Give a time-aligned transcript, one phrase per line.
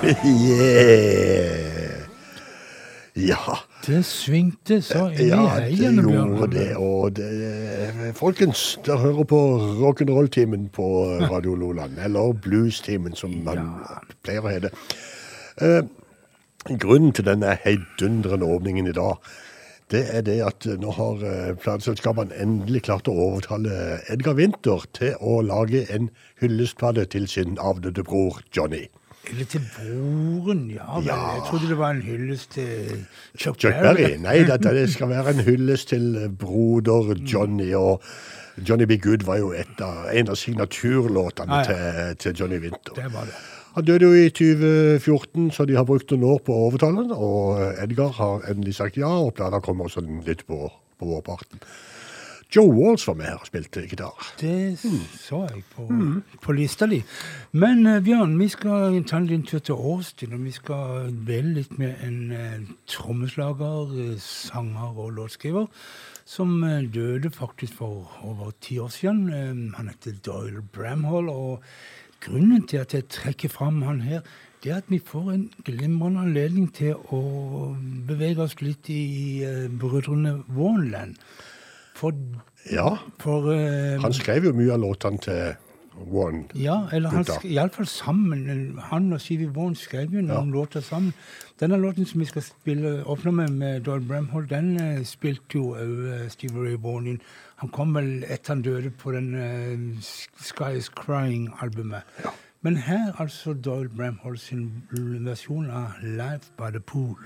[0.24, 2.00] Yeah,
[3.14, 3.58] Ja.
[3.86, 6.68] Det svingte så inn i Ja, det gjorde det.
[6.80, 9.40] Og det Folkens, dere hører på
[9.80, 10.86] rock'n'roll-timen på
[11.28, 11.98] Radio Loland.
[12.00, 13.74] Eller blues-timen, som man
[14.24, 14.70] pleier å hete.
[15.60, 15.82] Eh,
[16.70, 19.20] grunnen til denne heidundrende åpningen i dag,
[19.90, 25.16] det er det at nå har eh, plateselskapene endelig klart å overtale Edgar Winther til
[25.20, 26.08] å lage en
[26.40, 28.86] hyllestplate til sin avdøde bror Johnny.
[29.30, 31.06] Eller til broren, ja vel.
[31.06, 31.18] Ja.
[31.36, 33.06] Jeg trodde det var en hyllest til
[33.38, 34.16] Chuck, Chuck Berry?
[34.18, 37.70] Nei, dette det skal være en hyllest til broder Johnny.
[37.74, 38.02] Og
[38.68, 42.10] Johnny Be Good var jo av, en av signaturlåtene ah, ja.
[42.10, 42.96] til, til Johnny Winter.
[42.98, 43.38] Det var det.
[43.76, 47.12] Han døde jo i 2014, så de har brukt noen år på å overtale ham.
[47.14, 50.64] Og Edgar har endelig sagt ja, og planer kommer også litt på,
[50.98, 51.62] på vårparten.
[52.56, 54.30] Joe Walls var med her og spilte gitar.
[54.40, 55.86] Det så jeg på,
[56.42, 56.98] på lista di.
[57.52, 61.76] Men uh, Bjørn, vi skal ta en tur til Årstid, og vi skal dvele litt
[61.78, 65.70] med en uh, trommeslager, uh, sanger og låtskriver
[66.30, 66.62] som
[66.94, 69.72] døde faktisk for over ti år siden.
[69.74, 71.62] Han heter Doyle Bramhall, og
[72.22, 74.20] grunnen til at jeg trekker fram han her,
[74.62, 77.20] det er at vi får en glimrende anledning til å
[78.06, 81.16] bevege oss litt i uh, brødrene Warnland.
[82.00, 82.16] For,
[82.72, 85.40] Ja, for uh, han skrev jo mye av låtene til
[86.00, 86.46] Warren.
[86.56, 88.78] ja, eller han iallfall sammen.
[88.88, 91.12] Han og Stevie Warren skrev jo noen låter sammen.
[91.60, 95.74] Denne låten som vi skal spille åpne med, med Doyle Bramhall, den uh, spilte jo
[95.76, 97.20] òg Stevie Ray Warren inn.
[97.60, 100.04] Han kom vel etter han døde på den eh,
[100.40, 102.08] Sky Is Crying-albumet.
[102.64, 104.70] Men her altså Doyle Bramhall sin
[105.26, 107.18] versjon av Live by the Pool.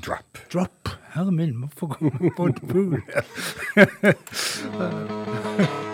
[0.00, 0.38] Drop.
[0.52, 0.88] Drop.
[1.14, 3.02] Herre min, hvorfor komme på et pool?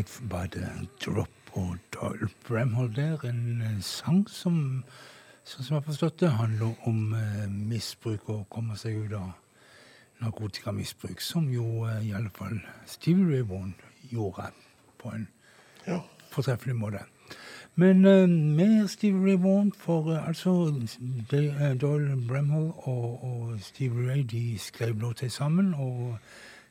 [0.00, 0.66] Life by the
[1.04, 3.24] Drop og Doyle Bramhall der.
[3.28, 4.54] En eh, sang som,
[5.44, 9.34] sånn som jeg har forstått det, handler om eh, misbruk og komme seg ut av
[10.22, 13.74] narkotikamisbruk, som jo eh, i alle fall Stevie Ray Vaughan
[14.08, 14.48] gjorde
[15.02, 15.28] på en
[15.84, 16.00] Ja.
[16.32, 17.04] fortreffelig måte.
[17.76, 20.72] Men eh, mer Stevie Ray Vaughan, for eh, altså
[21.28, 26.16] de, eh, Doyle Bramhall og, og Stevie Ray de skrev låter sammen, og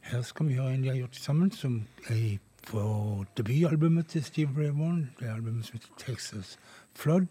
[0.01, 4.49] her skal vi høre en de har gjort sammen, som er på debutalbumet til Steve
[4.57, 6.57] Ray Vaughan, det albumet som heter Texas
[6.95, 7.27] Flood.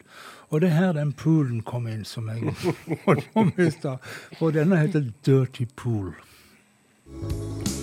[0.49, 2.55] Og det er her den poolen kom inn, som jeg
[3.07, 3.99] holdt på med i stad.
[4.41, 6.15] Og denne heter Dirty Pool.
[7.09, 7.78] True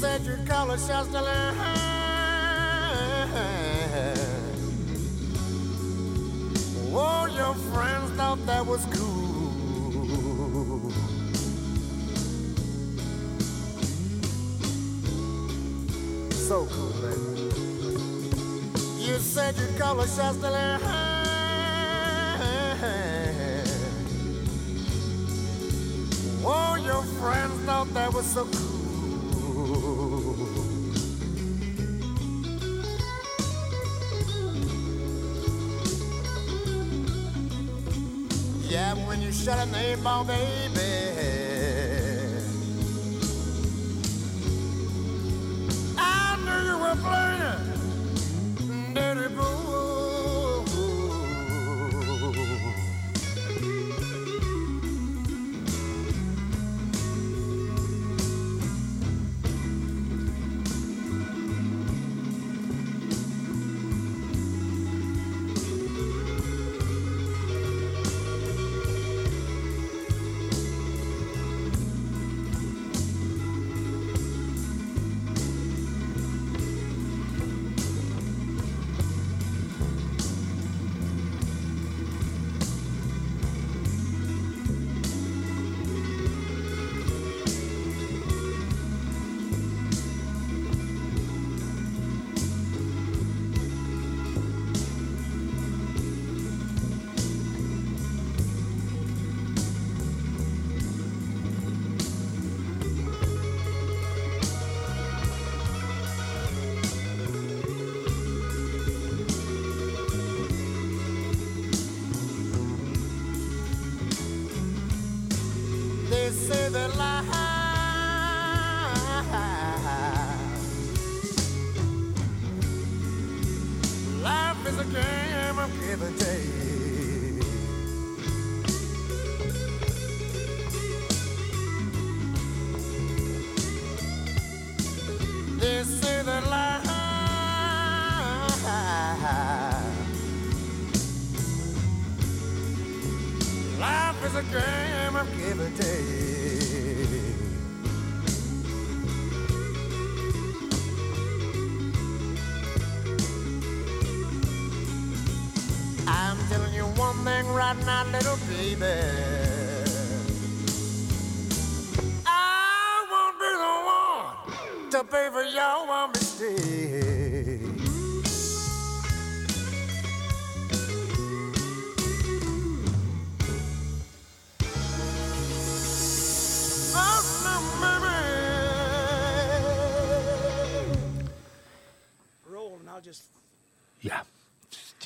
[0.00, 1.26] said your color shall still
[6.92, 9.30] Oh, your friends thought that was cool.
[16.32, 17.50] So cool, baby.
[19.04, 20.78] You said call a shots till her
[26.42, 28.69] Oh, your friends thought that was so cool.
[39.44, 40.89] shut up, neighbor, baby.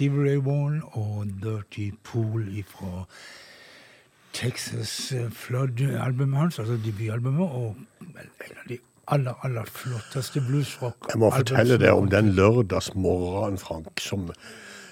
[0.05, 3.07] Steve Ray Vaughan og Dirty Pool fra
[4.33, 8.77] Texas eh, Flood-albumet hans, altså debutalbumet, og en av de
[9.09, 14.27] aller, aller flotteste bluesrock Jeg må fortelle deg om den lørdagsmorgenen, Frank, som,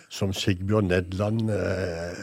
[0.09, 2.23] som Sigbjørn Nedland eh,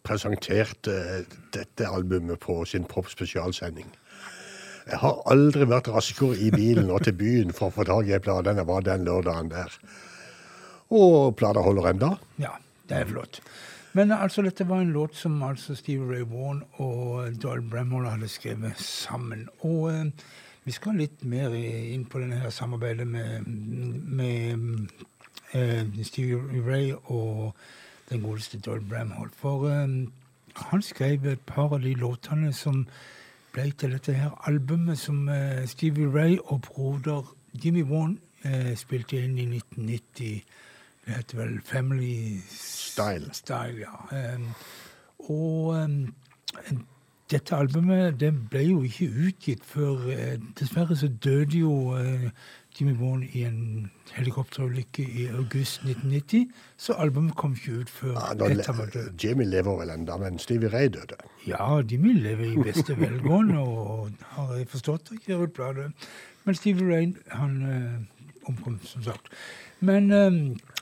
[0.00, 3.90] presenterte dette albumet på sin popspesialsending.
[4.86, 8.16] Jeg har aldri vært raskere i bilen og til byen for å få tak i
[8.16, 9.76] en plate enn jeg var den lørdagen der.
[10.92, 12.14] Og plata holder enda.
[12.42, 12.56] Ja,
[12.88, 13.40] det er flott.
[13.96, 18.28] Men altså, dette var en låt som altså Steve Ray Vaughan og Doyle Bramhall hadde
[18.28, 19.48] skrevet sammen.
[19.60, 20.04] Og eh,
[20.64, 23.48] vi skal litt mer inn på denne her samarbeidet med,
[24.08, 24.88] med
[25.52, 27.52] eh, Steve Ray og
[28.10, 29.28] den godeste Doyle Bramhall.
[29.36, 29.88] For eh,
[30.56, 32.86] han skrev et par av de låtene som
[33.52, 39.20] ble til dette her albumet som eh, Stevie Ray og broder Jimmy Vaughan eh, spilte
[39.20, 40.44] inn i 1990.
[41.06, 43.34] Det heter vel Family Style.
[43.34, 44.34] Style, ja.
[44.34, 44.48] Um,
[45.18, 46.12] og um,
[47.32, 52.28] dette albumet det ble jo ikke utgitt før eh, Dessverre så døde jo eh,
[52.78, 56.46] Jimmy Vaughan i en helikopterulykke i august 1990.
[56.76, 59.10] Så albumet kom ikke ut før Ja, nå etter var død.
[59.20, 61.18] Jimmy lever vel enda, men Stevie Ray døde.
[61.46, 65.90] Ja, Jimmy lever i beste velgående, og har jeg forstått, og gir ut bladet.
[66.44, 69.28] Men Stevie Ray, han eh, omkom, som sagt.
[69.82, 70.30] Men eh,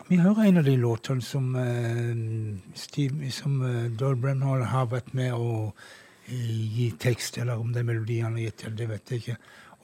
[0.09, 5.15] vi hører en av de låtene som, uh, Steve, som uh, Doyle Bramhall har vært
[5.17, 5.73] med å
[6.29, 9.23] eh, gi tekst, eller om det er melodien han har gitt til, det vet jeg
[9.23, 9.39] ikke.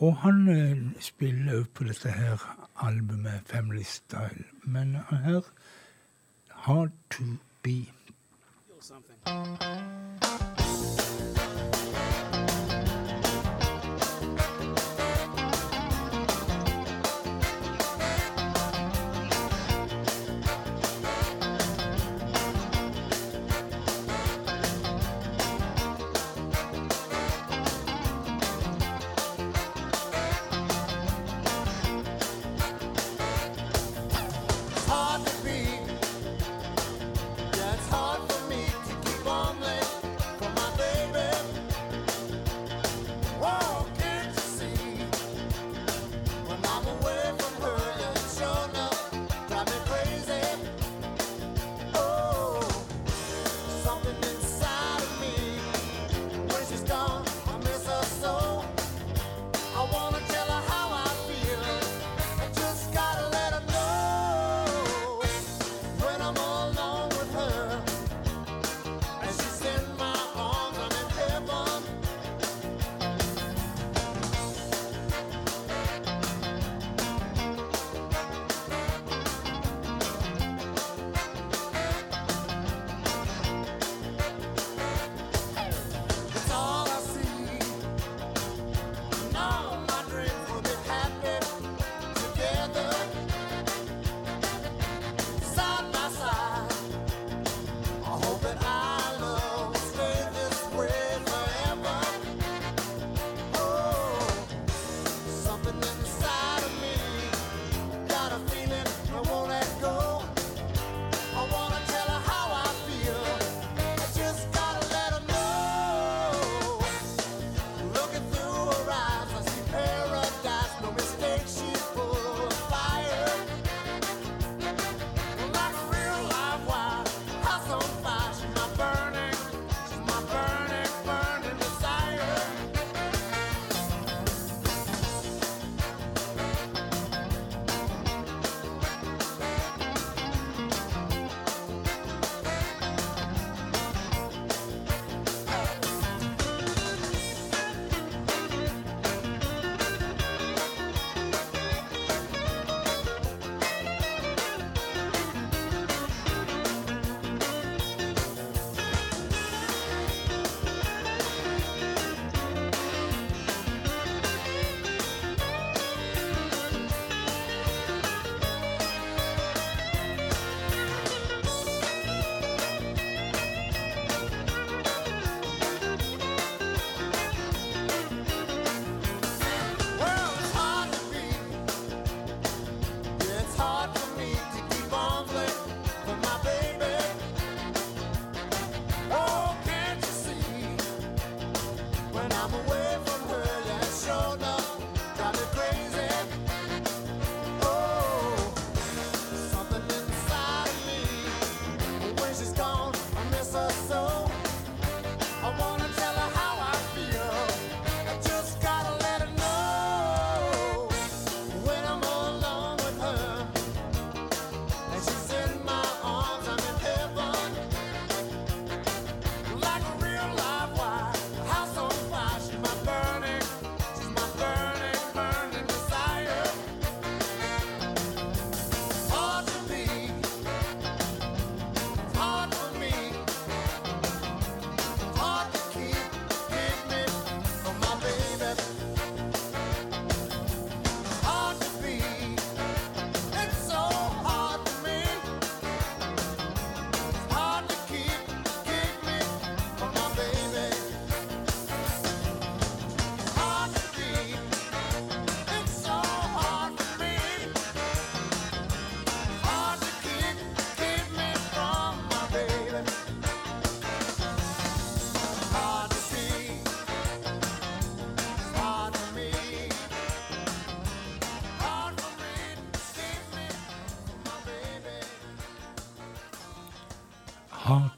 [0.04, 2.42] Og han eh, spiller òg på dette her
[2.84, 4.44] albumet Family Style.
[4.64, 5.46] Men her
[6.66, 7.92] Hard to be.
[8.80, 10.55] something.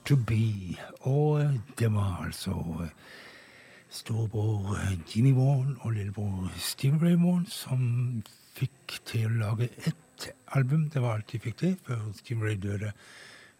[0.09, 0.77] To be.
[1.01, 2.51] Og eh, det var altså
[2.83, 2.93] eh,
[3.91, 7.83] storebror eh, Jimmy Vaughan og lillebror Steve Ray Vaughan som
[8.57, 10.89] fikk til å lage ett album.
[10.89, 12.95] Det var alt de fikk til før Steve Ray døde.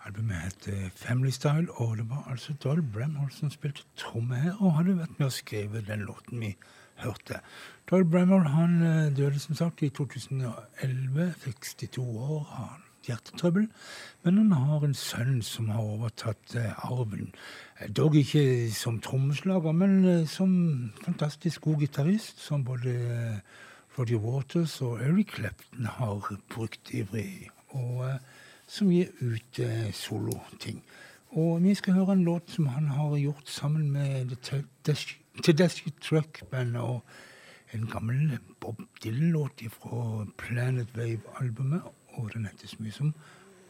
[0.07, 4.79] Albumet het Family Style, og det var altså Doyle Bramhall som spilte tromme her, og
[4.79, 6.55] hadde vært med å skrive den låten vi
[7.03, 7.43] hørte.
[7.91, 8.79] Doyle Bramhall han
[9.19, 13.69] døde som sagt i 2011, 62 år, har hjertetrøbbel,
[14.35, 17.31] men han har en sønn som har overtatt eh, arven.
[17.97, 20.51] Dog ikke som trommeslager, men eh, som
[21.05, 23.39] fantastisk god gitarist, som både eh,
[23.99, 28.05] Roger Waters og Eric Clapton har brukt ivrig, og
[28.69, 29.59] som gir ut
[29.97, 30.83] soloting.
[31.35, 34.37] Og vi skal høre en låt som han har gjort sammen med
[35.43, 37.03] Tedeschi Truck Band, og
[37.75, 41.83] en gammel Bob Dylan-låt fra Planet Wave-albumet,
[42.15, 43.13] og den heter så mye som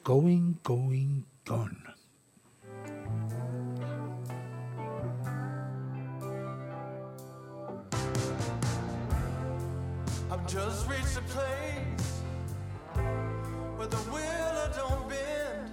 [0.09, 1.83] Going, Going, Gone.
[10.31, 12.23] I've just reached a place
[13.77, 15.73] where the wheel don't bend.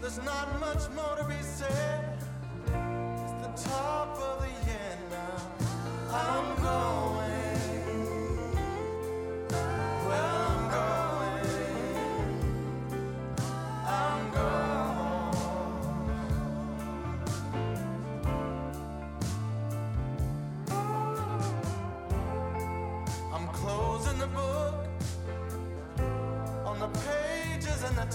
[0.00, 2.18] There's not much more to be said.
[2.66, 5.42] It's the top of the end now.
[6.12, 7.16] I'm going.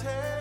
[0.01, 0.40] tell.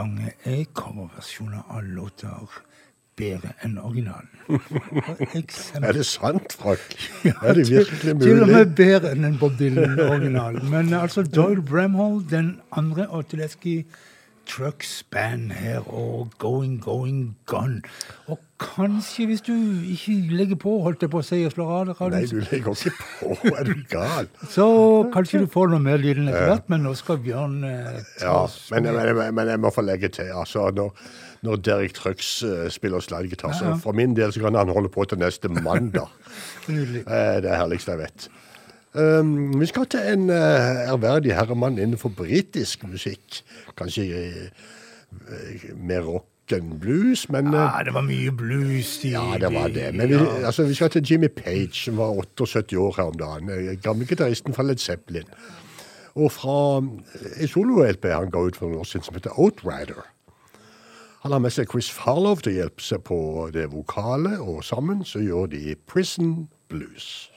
[0.00, 2.60] Ganger er coverversjoner av låter
[3.20, 4.30] bedre enn originalen.
[5.80, 6.94] Er det sant, Frank?
[7.44, 8.28] Er det virkelig mulig?
[8.28, 10.70] Til og med bedre enn en Bob Dylan-originalen.
[10.72, 13.82] Men altså Doyle Bramhall, den andre, og Teleski
[14.50, 17.80] Trucks Band her, og Going, Going, Gone.
[18.26, 19.52] Og kanskje, hvis du
[19.94, 22.74] ikke legger på, holdt jeg på å si, og slår av det Nei, du legger
[22.74, 23.36] ikke på.
[23.60, 24.28] Er du gal?
[24.50, 24.66] så
[25.14, 28.36] kanskje du får noe mer lyden etter hvert, men nå skal Bjørn eh, Ja,
[28.74, 30.32] men, men, men, men jeg må få legge til.
[30.34, 30.92] altså, Når,
[31.46, 34.74] når Derek Trucks uh, spiller slidegitar, så Ja, så for min del så kan han
[34.74, 36.10] holde på til neste mandag.
[36.70, 38.26] Eh, Det er det herligste jeg vet.
[38.94, 43.42] Um, vi skal til en eh, ærverdig herremann innenfor britisk musikk.
[43.78, 44.40] Kanskje uh,
[45.30, 46.26] eh, mer rock
[46.56, 48.96] enn blues, men uh, Ja, det var mye blues.
[49.04, 49.94] i- Ja, det var det.
[49.94, 50.46] Men vi, ja.
[50.46, 53.78] altså, vi skal til Jimmy Page, som var 78 år her om dagen.
[53.82, 55.28] gammel gitaristen fra Led Zeppelin.
[56.14, 60.02] Og fra en solo-LP han ga ut for noen år siden, som heter Outrider.
[61.22, 65.04] Han har med seg Chris Farlow til å hjelpe seg på det vokale, og sammen
[65.04, 67.30] så gjør de Prison Blues.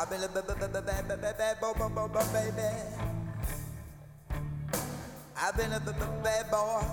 [0.00, 1.72] I've been a bad, bad, bad, bad, bad, bad, bad boy,
[2.32, 2.62] baby.
[5.36, 6.84] I've been a bad, bad, bad boy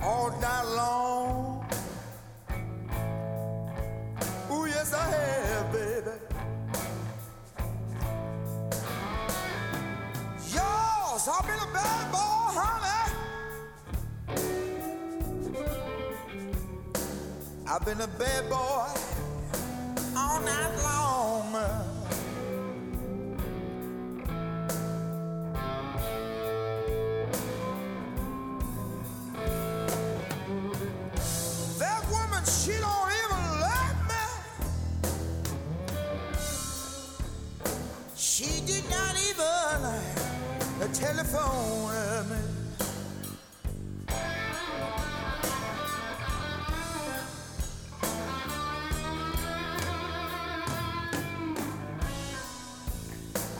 [0.00, 1.66] all night long.
[4.52, 6.12] Ooh, yes, I have, baby.
[10.46, 13.14] Yours, I've been a bad boy, honey.
[17.66, 19.00] I've been a bad boy
[31.78, 34.24] That woman, she don't even love me.
[38.16, 42.39] She did not even telephone me.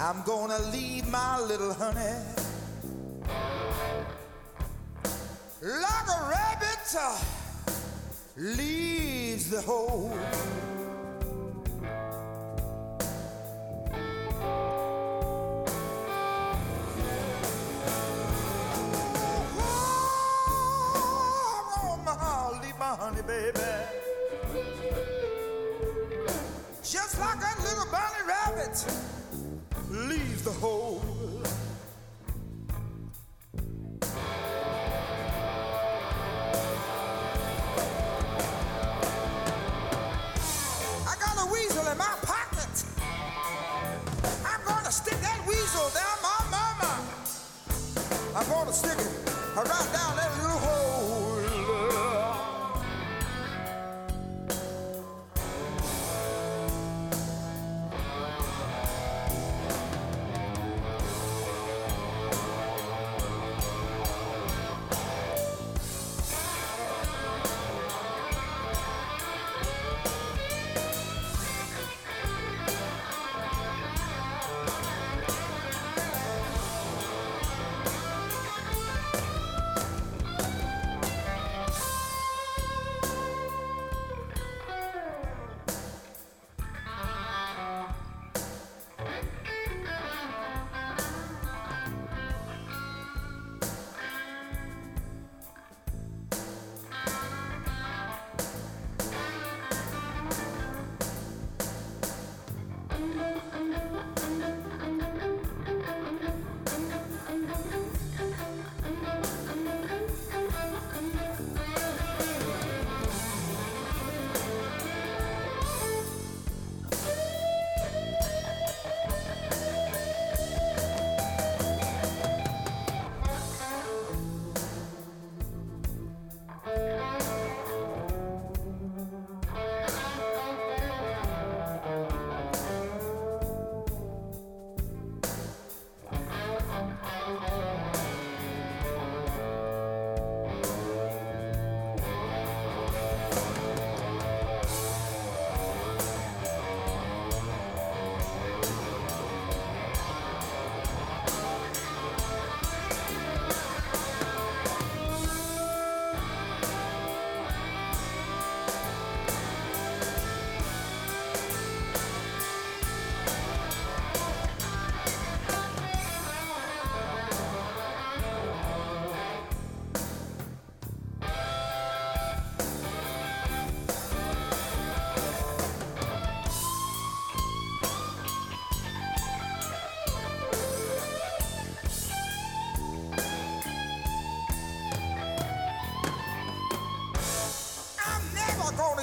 [0.02, 2.16] I'm gonna leave my little honey
[5.60, 7.18] like a rabbit uh,
[8.36, 10.16] leaves the hole.
[22.82, 23.58] Honey, baby.
[26.82, 29.19] Just like that little bunny rabbit
[29.90, 31.02] leaves the hole.
[41.06, 42.84] I got a weasel in my pocket.
[44.46, 47.04] I'm gonna stick that weasel down my mama.
[48.36, 50.89] I'm gonna stick it right down that little hole.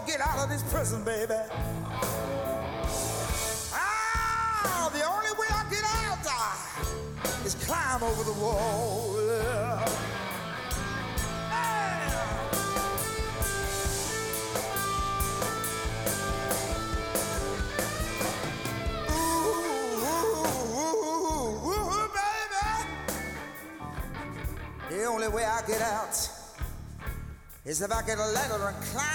[0.07, 1.33] Get out of this prison, baby.
[3.73, 9.15] Ah, the only way I get out ah, is climb over the wall.
[24.89, 26.29] The only way I get out
[27.65, 29.06] is if I get a ladder and climb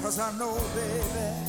[0.02, 1.49] Cause I know, baby.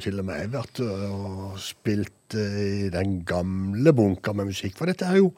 [0.00, 4.88] Jo til og med vært og spilt eh, i den gamle bunka med musikk, for
[4.88, 5.32] dette er jo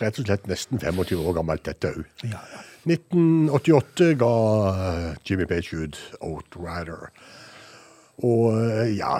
[0.00, 2.06] rett og slett nesten 25 år gammelt, dette òg.
[2.24, 2.64] Ja, ja.
[2.88, 4.32] 1988 ga
[4.70, 7.10] eh, Jimmy Page ut Outrider.
[8.24, 9.18] Og eh, ja,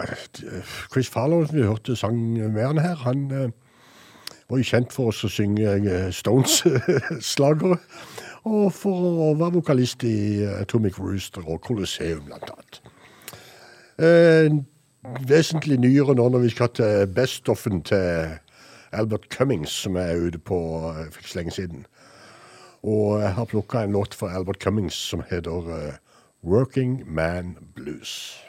[0.88, 3.26] Chris Farlow, som vi hørte sang med han her, han
[4.48, 5.76] var jo kjent for oss å synge
[6.16, 7.76] Stones-slagere.
[8.48, 12.80] Og for å være vokalist i Atomic Rooster og Colosseum, blant annet.
[14.00, 14.52] Eh,
[15.28, 18.38] vesentlig nyere nå når vi skal til bestoffen til
[18.96, 20.56] Albert Cummings, som er ute på
[20.88, 21.82] eh, for ikke så lenge siden.
[22.82, 25.92] Og jeg har plukka en låt fra Albert Cummings som heter uh,
[26.42, 28.40] Working Man Blues.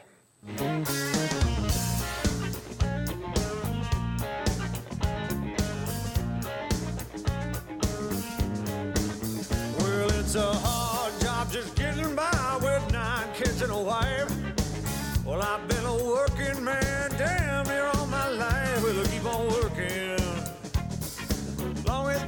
[9.79, 10.70] Well, it's a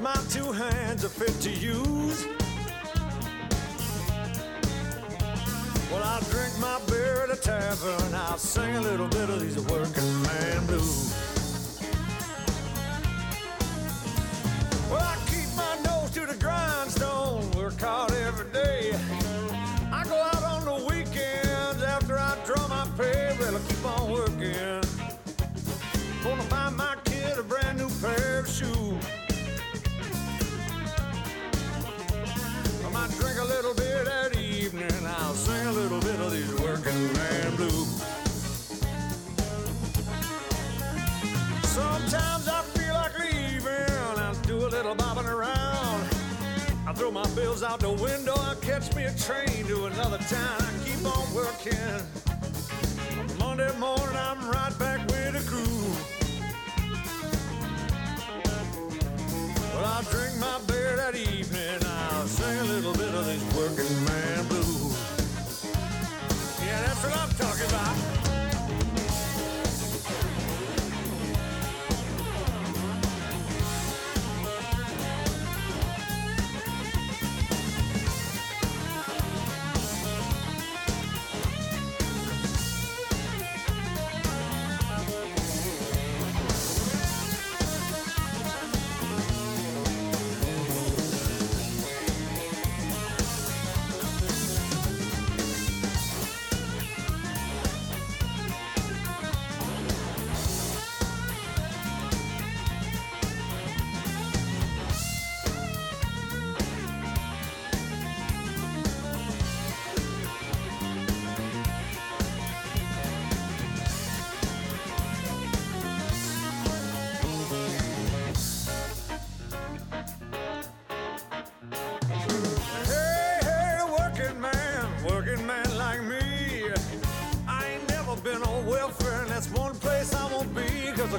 [0.03, 2.27] my two hands are fit to use.
[5.89, 8.13] Well, I drink my beer at a tavern.
[8.13, 11.15] I'll sing a little bit of these working man blues.
[14.91, 18.99] Well, I keep my nose to the grindstone, work hard every day.
[19.89, 23.37] I go out on the weekends after I draw my pay.
[23.39, 24.81] Well, I keep on working.
[26.25, 29.12] Gonna buy my kid a brand new pair of shoes.
[33.03, 35.05] I drink a little bit that evening.
[35.05, 38.01] I'll sing a little bit of these working man blues.
[41.63, 44.19] Sometimes I feel like leaving.
[44.19, 46.07] I'll do a little bobbing around.
[46.87, 48.35] I throw my bills out the window.
[48.37, 50.61] I catch me a train to another town.
[50.61, 52.07] I keep on working.
[53.37, 56.22] Monday morning, I'm right back with the crew.
[59.73, 61.79] Well, I'll drink my beer that evening.
[61.83, 64.95] I'll sing a little bit of this working man blues.
[66.61, 68.12] Yeah, that's what I'm talking about.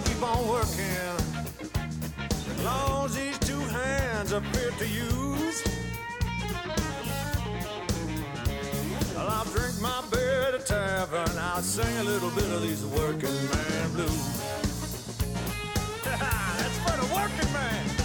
[0.00, 1.14] Keep on working.
[2.26, 5.62] As long as these two hands are fit to use.
[9.14, 11.38] Well, I'll drink my beer at a tavern.
[11.38, 14.42] I'll sing a little bit of these working man blues.
[16.04, 18.03] That's for the working man.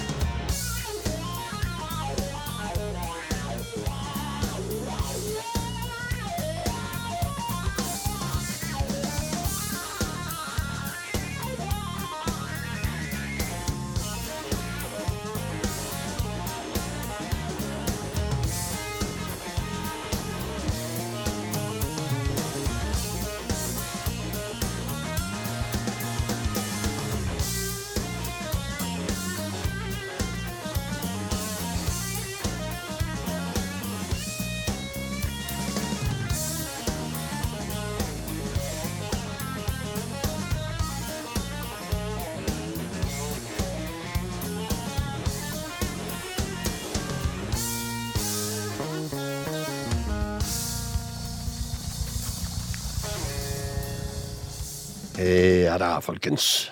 [55.80, 56.72] Da, folkens.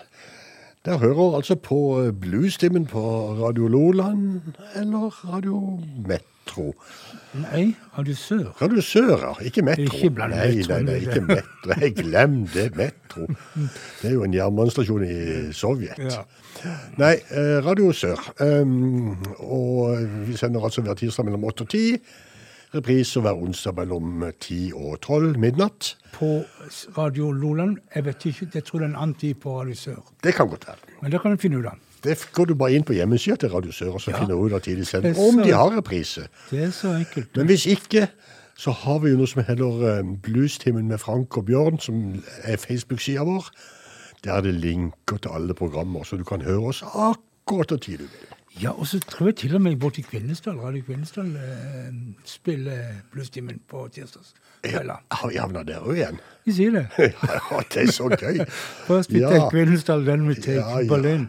[0.85, 3.01] Der hører altså på eh, bluestimen på
[3.43, 4.41] Radio Loland
[4.75, 6.75] eller Radio Metro.
[7.33, 8.45] Nei, Radio Sør.
[8.61, 9.33] Radio Sør, ja.
[9.45, 9.83] Ikke Metro.
[9.83, 11.21] Ikke bland nei, Metro nei, nei, ikke.
[11.21, 11.79] Metro.
[11.81, 13.27] Jeg glem det, Metro.
[14.01, 15.17] Det er jo en jernbanestasjon i
[15.53, 15.99] Sovjet.
[15.99, 16.23] Ja.
[16.97, 18.23] Nei, eh, Radio Sør.
[18.39, 19.97] Um, og
[20.27, 21.97] vi sender altså hver tirsdag mellom 8 og 10.
[22.75, 25.93] Repriser hver onsdag mellom 10 og 12 midnatt.
[26.13, 26.43] På
[26.97, 30.01] Radio Loland, jeg vet ikke, jeg tror det er en annen tid på Radio Sør.
[30.23, 30.75] Det kan godt være.
[31.01, 31.77] Men det kan du finne ut av.
[32.03, 34.19] Det går du bare inn på hjemmesida til Radio Sør og så Ja.
[34.19, 35.15] finner du ut av tid de sender.
[35.17, 36.27] Om de har reprise.
[36.51, 37.35] Det er så enkelt.
[37.37, 38.07] Men hvis ikke,
[38.57, 42.57] så har vi jo noe som heter um, Bluestimen med Frank og Bjørn, som er
[42.57, 43.47] Facebook-sida vår.
[44.23, 47.97] Der er det linker til alle programmer, så du kan høre oss akkurat når tid
[47.97, 48.36] du vil.
[48.61, 51.93] Ja, og så tror jeg til og med borti Kvinesdal, Radio Kvinesdal eh,
[52.25, 52.79] spiller
[53.11, 54.95] Bluestimen på tirsdagskvelder.
[55.11, 56.17] Har vi havna der òg igjen?
[56.45, 56.85] Vi sier det.
[57.51, 58.39] Ja, det er så gøy.
[58.87, 59.29] Først vi Ja.
[59.29, 60.87] tar Kvinesdal, den vi tar Ja, ja.
[60.89, 61.27] Berlin.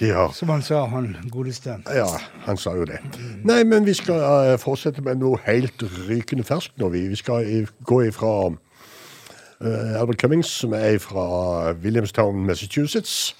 [0.00, 0.28] Ja.
[0.32, 1.76] Som han sa, han godeste.
[1.92, 2.06] Ja,
[2.46, 2.98] han sa jo det.
[3.44, 6.88] Nei, men vi skal uh, fortsette med noe helt rykende ferskt nå.
[6.88, 13.34] Vi, vi skal i, gå ifra uh, Albert Cummings, som er fra Williamstown, Massachusetts.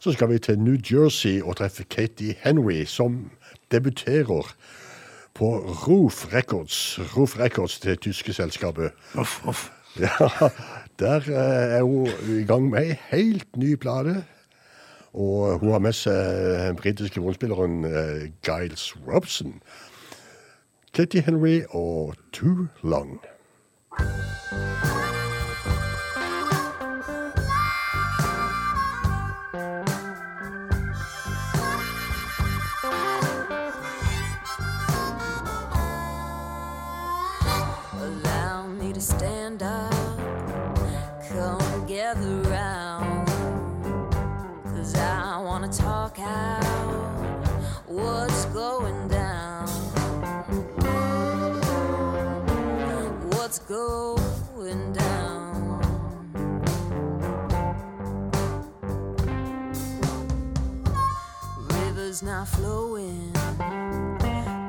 [0.00, 3.30] Så skal vi til New Jersey og treffe Katie Henry, som
[3.72, 4.54] debuterer
[5.34, 6.98] på Roof Records.
[7.16, 8.90] Roof Records, det tyske selskapet.
[9.14, 9.70] Uff, uff.
[10.00, 10.28] Ja,
[10.98, 14.24] der eh, er hun i gang med ei helt ny plate.
[15.14, 16.14] Og hun har med seg
[16.68, 19.58] den britiske vondspilleren eh, Giles Robson.
[20.94, 23.18] Katie Henry og Too Long.
[53.70, 55.78] Going down?
[61.70, 63.30] Rivers not flowing,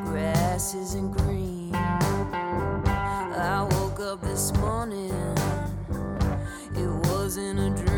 [0.05, 1.73] grass isn't green.
[1.73, 5.09] I woke up this morning,
[6.75, 7.90] it wasn't a dream.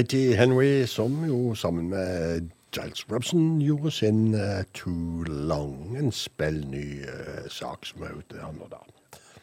[0.00, 7.02] Katie Henry, som jo sammen med Giles Robson gjorde sin uh, Too Long, en spellny
[7.04, 8.80] uh, sak som er ute her nå, da.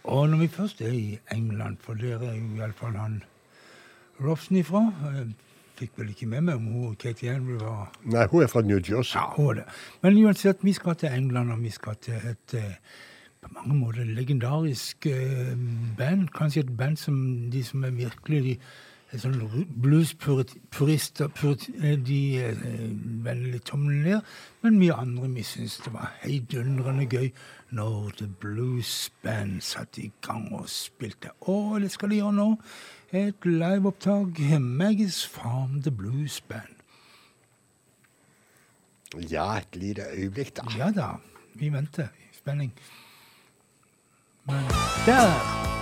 [0.03, 3.19] Og når vi først er i England, for der er jo iallfall han
[4.17, 5.27] Robson ifra Jeg
[5.77, 8.81] fikk vel ikke med meg om hun Katie Henry var Nei, hun er fra New
[8.81, 9.19] Jersey.
[9.19, 9.67] Ja, hun er det.
[10.01, 12.73] Men uansett, vi skal til England, og vi skal til et uh,
[13.45, 15.53] på mange måter legendarisk eh,
[15.97, 16.27] band.
[16.33, 17.17] Kanskje et band som
[17.51, 18.57] de som er virkelig de,
[19.15, 21.29] sånn bluespurister
[21.79, 22.57] eh, De eh,
[23.23, 24.33] vender litt tommelen ned.
[24.61, 27.31] Men vi andre vi syntes det var heidundrende gøy
[27.71, 31.31] når The Blues Band satte i gang og spilte.
[31.47, 32.49] Og det skal de gjøre nå.
[33.15, 34.43] Et liveopptak.
[34.59, 36.75] Maggie's Farm The Blues Band.
[39.31, 40.67] Ja, et lite øyeblikk, da.
[40.77, 41.15] Ja da,
[41.55, 42.75] vi venter i spenning.
[44.47, 44.63] Men
[45.05, 45.76] der!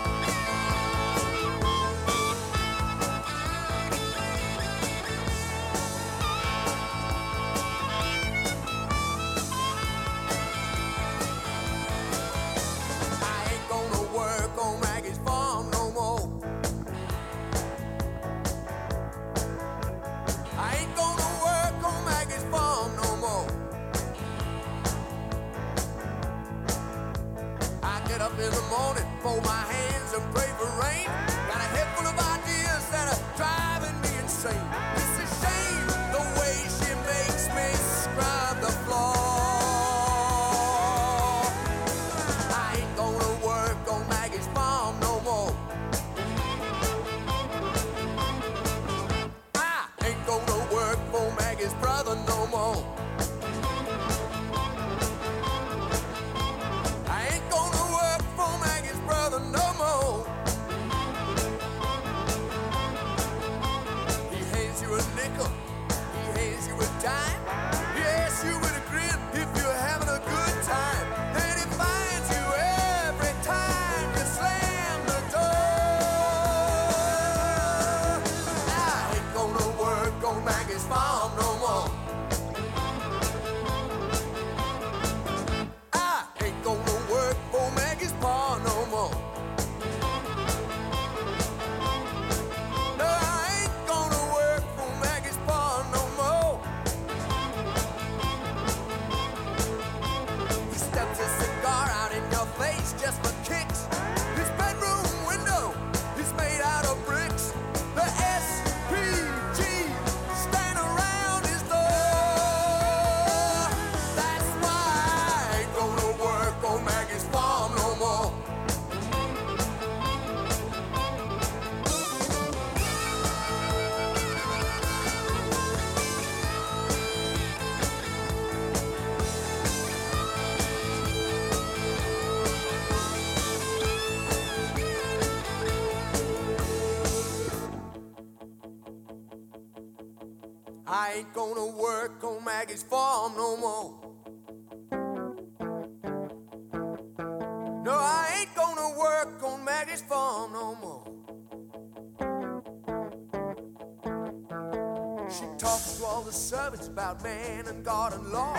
[157.25, 158.55] Man and God and law.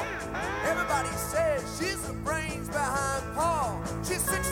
[0.64, 3.80] Everybody says she's the brains behind Paul.
[4.02, 4.45] She's 68,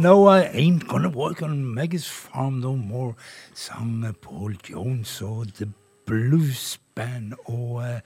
[0.00, 3.16] No, I ain't gonna work on Maggie's farm no more,
[3.52, 5.66] sang Paul Jones og The
[6.06, 7.34] Blues Band.
[7.44, 8.00] Og eh,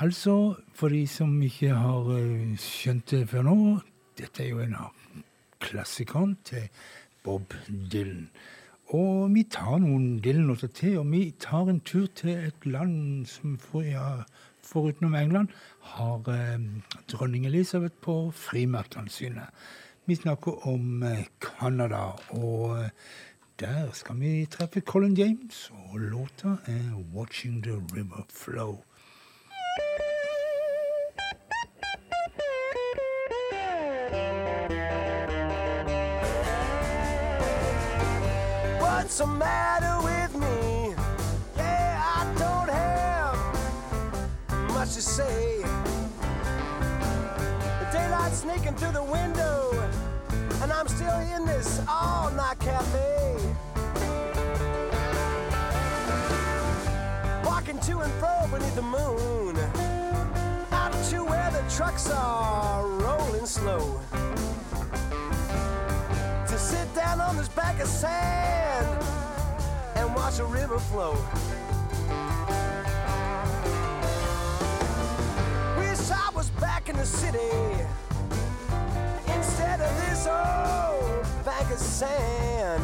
[0.00, 3.56] altså, for de som ikke har eh, skjønt det før nå,
[4.16, 5.18] dette er jo en av
[5.60, 6.70] klassikerne til
[7.24, 8.30] Bob Dylan.
[8.96, 13.58] Og vi tar noen Dylan-låter til, og vi tar en tur til et land som
[13.60, 14.22] for, ja,
[14.64, 15.52] forutenom England
[15.92, 16.56] har eh,
[17.12, 19.44] dronning Elisabeth på frimerkene sine.
[20.08, 22.88] Vi snakker om eh, Canada, og eh,
[23.60, 28.78] der skal vi treffe Colin James, og låta er 'Watching the River Flow'.
[38.80, 40.94] What's the matter with me?
[41.56, 43.36] Yeah, I don't have
[44.74, 45.62] much to say.
[47.80, 49.56] The daylight's sneaking through the window,
[50.68, 53.36] and I'm still in this all night cafe.
[57.42, 59.56] Walking to and fro beneath the moon,
[60.70, 63.98] out to where the trucks are rolling slow
[66.46, 69.02] to sit down on this bank of sand
[69.96, 71.12] and watch a river flow.
[75.78, 77.86] Wish I was back in the city
[80.28, 82.82] old bank of sand.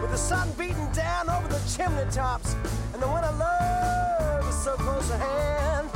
[0.00, 2.54] With the sun beating down over the chimney tops
[2.92, 5.90] and the one I love is so close at hand.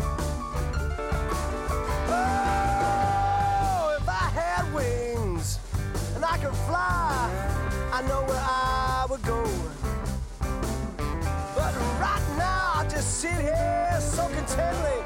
[2.12, 5.58] Oh, if I had wings
[6.16, 7.30] and I could fly,
[7.92, 9.44] I know where I would go.
[11.54, 15.02] But right now, I just sit here so contently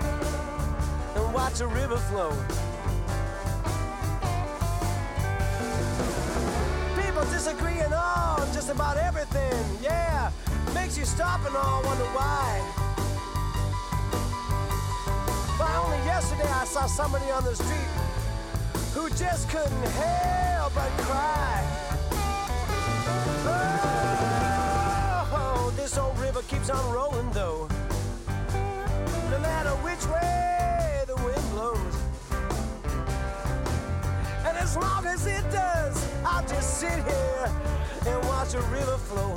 [1.16, 2.32] and watch a river flow.
[7.24, 10.30] People disagreeing on just about everything, yeah.
[10.74, 12.60] Makes you stop and all wonder why.
[15.56, 17.92] Why only yesterday I saw somebody on the street
[18.92, 21.64] who just couldn't help but cry.
[25.32, 27.68] Oh, this old river keeps on rolling though.
[29.30, 30.33] No matter which way
[34.74, 37.52] as long as it does, I'll just sit here
[38.06, 39.34] and watch the river flow.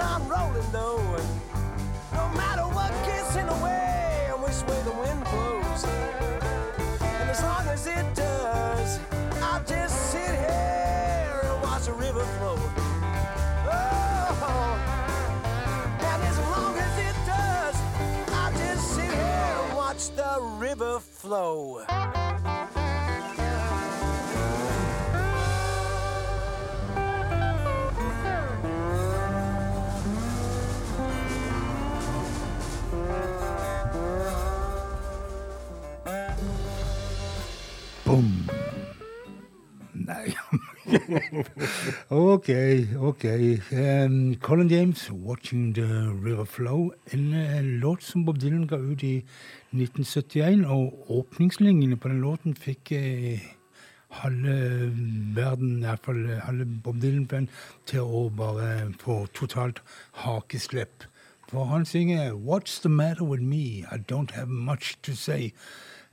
[0.00, 1.16] On rolling though.
[2.12, 2.92] No matter what
[3.36, 5.84] in the way, and the way the wind blows.
[7.00, 9.00] And as long as it does,
[9.42, 12.58] I'll just sit here and watch the river flow.
[13.68, 14.78] Oh,
[16.00, 17.76] and as long as it does,
[18.32, 21.95] I'll just sit here and watch the river flow.
[42.10, 42.50] OK,
[42.98, 43.24] OK.
[43.72, 46.90] Um, Colin James, 'Watching the River Flow'.
[47.12, 49.24] En uh, låt som Bob Dylan ga ut i
[49.72, 50.64] 1971.
[50.66, 53.38] Og åpningslinjene på den låten fikk uh,
[54.08, 54.92] halve
[55.36, 57.48] verden, i hvert fall halve Bob Dylan-band,
[57.86, 59.82] til å bare få totalt
[60.24, 61.04] hakeslepp.
[61.48, 63.84] For han synger 'What's the matter with me?
[63.92, 65.52] I don't have much to say'.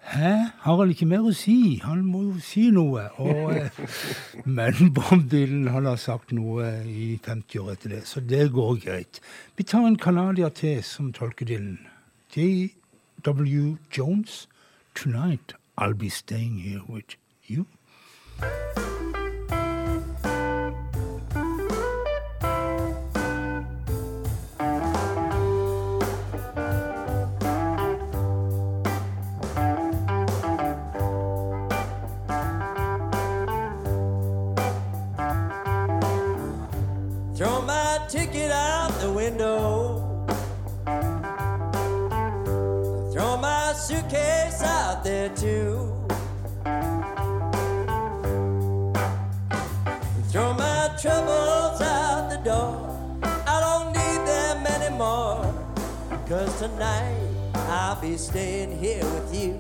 [0.04, 0.34] Hæ?
[0.60, 1.80] Har han ikke mer å si?
[1.84, 3.06] Han må jo si noe.
[3.24, 3.82] Og, eh,
[4.58, 8.82] men Bob Dylan han har sagt noe i 50 år etter det, så det går
[8.84, 9.22] greit.
[9.58, 11.80] Vi tar en canadier til som tolker Dylan.
[12.36, 13.78] J.W.
[13.98, 14.48] Jones.
[14.96, 17.16] Tonight I'll be staying here with
[17.48, 17.66] you.
[56.34, 59.54] Cause tonight I'll be staying here with you.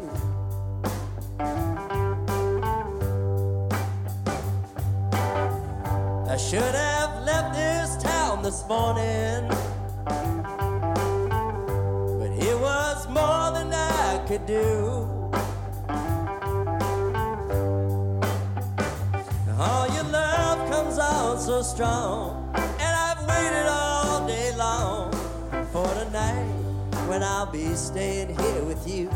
[6.28, 9.48] I should have left this town this morning.
[12.18, 15.08] But it was more than I could do.
[19.60, 22.52] All your love comes on so strong.
[22.56, 25.12] And I've waited all day long
[25.72, 26.63] for tonight
[27.14, 29.08] when I'll be staying here with you.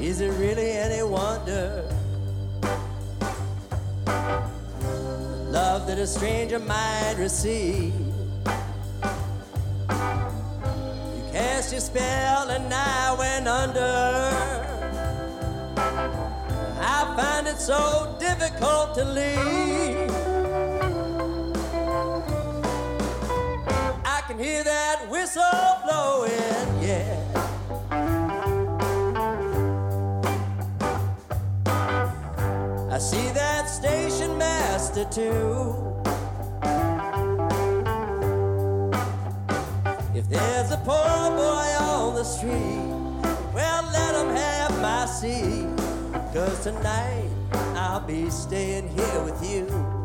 [0.00, 1.84] Is it really any wonder?
[5.50, 7.92] love that a stranger might receive.
[11.16, 14.30] You cast your spell and I went under.
[16.96, 20.19] I find it so difficult to leave.
[24.40, 25.42] Hear that whistle
[25.84, 26.32] blowing,
[26.80, 27.14] yeah.
[32.90, 35.76] I see that station master too.
[40.14, 42.88] If there's a poor boy on the street,
[43.52, 45.68] well, let him have my seat.
[46.32, 47.28] Cause tonight
[47.74, 49.99] I'll be staying here with you.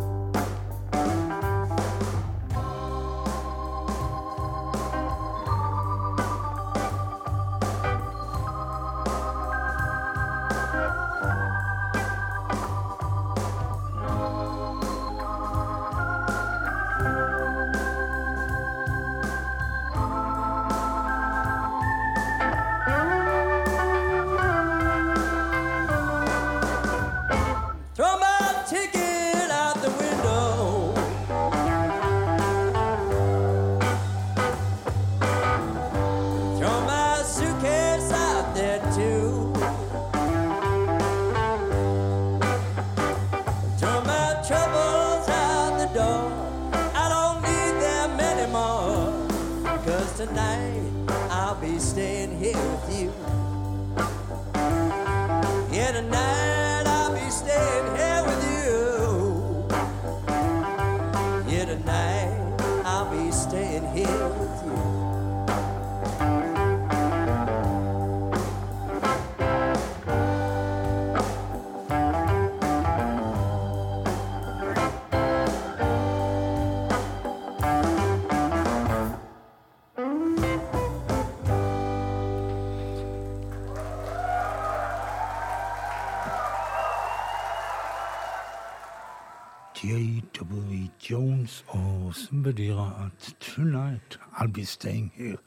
[92.27, 95.37] Som bedyrer at 'Tonight I'll be staying here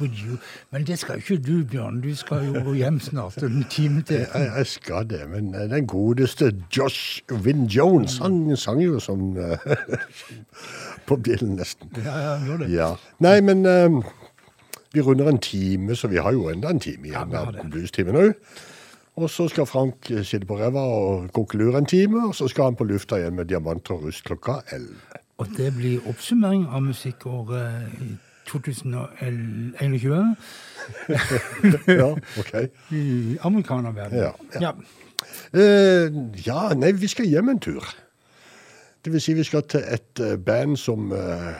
[0.00, 0.38] with you'.
[0.70, 2.00] Men det skal ikke du, Bjørn.
[2.00, 3.42] Du skal jo hjem snart.
[3.42, 4.16] En time til.
[4.16, 9.36] Jeg, jeg skal det, men eh, den godeste Josh Wynn Jones, han sang jo som
[9.36, 9.58] eh,
[11.08, 11.90] på bjellen nesten.
[12.04, 12.70] Ja, ja, gjør det.
[12.72, 12.94] Ja.
[13.18, 14.02] Nei, men um,
[14.92, 18.16] vi runder en time, så vi har jo enda en time igjen har av bluestimen
[18.16, 18.32] òg.
[19.16, 22.64] Og så skal Frank sitte på ræva og koke lur en time, og så skal
[22.64, 25.23] han på lufta igjen med Diamant og rust klokka 11.
[25.38, 28.14] Og det blir oppsummering av musikkåret i
[28.46, 30.36] 2021
[32.00, 32.52] Ja, ok.
[32.90, 34.22] i amerikanerverdenen.
[34.22, 34.60] Ja, ja.
[34.60, 34.72] ja.
[35.54, 37.84] Uh, ja, nei, vi skal hjem en tur.
[39.04, 41.52] Det vil si vi skal til et eh, band som uh,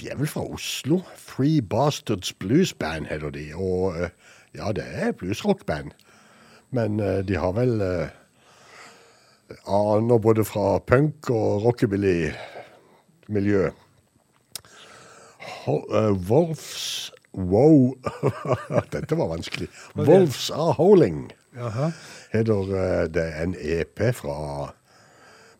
[0.00, 1.00] De er vel fra Oslo.
[1.26, 3.50] Three Bastards Blues Band heter de.
[3.54, 4.08] Og uh,
[4.54, 5.90] ja, det er bluesrockband.
[6.70, 7.82] Men de har vel
[9.66, 13.70] aner både fra punk og rockabilly-miljø.
[15.64, 17.94] Ho- eh, Wolves Wow.
[18.94, 19.68] Dette var vanskelig.
[19.96, 21.32] Wolves Are Howling
[22.32, 24.70] heter eh, det en EP fra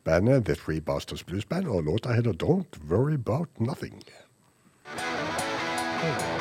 [0.05, 4.03] bandet The Three Bastards Blues Band, og låta heter Don't Worry About Nothing.
[6.05, 6.34] Don't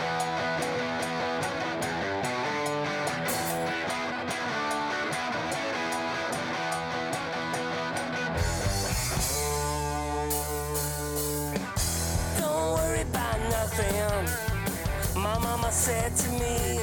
[15.84, 16.79] said to me,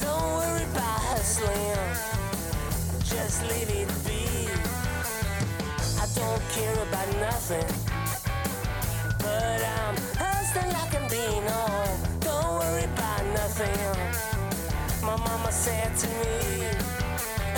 [0.00, 1.80] Don't worry about hustling.
[3.02, 4.46] Just leave it be.
[5.98, 7.70] I don't care about nothing.
[9.18, 11.60] But I'm hustling like a beano.
[12.20, 13.98] Don't worry about nothing.
[15.02, 16.68] My mama said to me,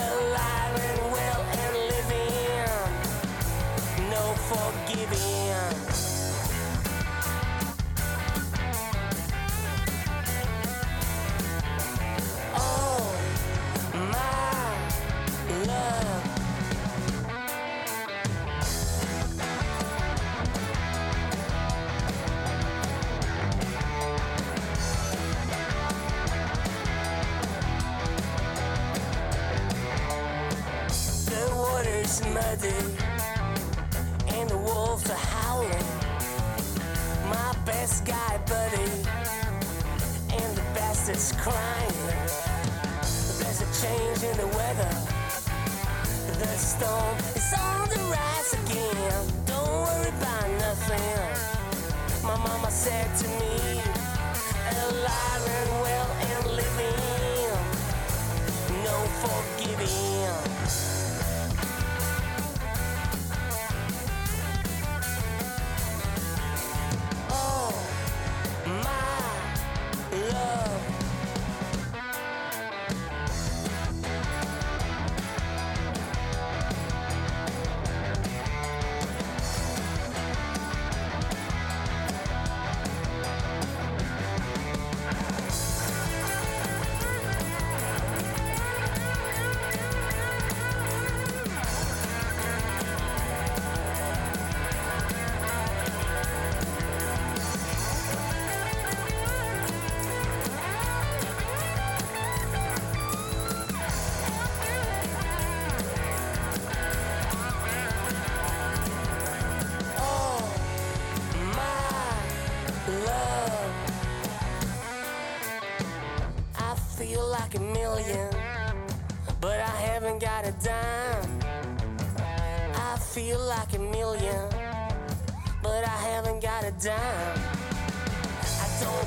[0.08, 2.80] Alive and well and living.
[4.08, 6.15] No forgiving.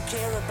[0.10, 0.49] Care about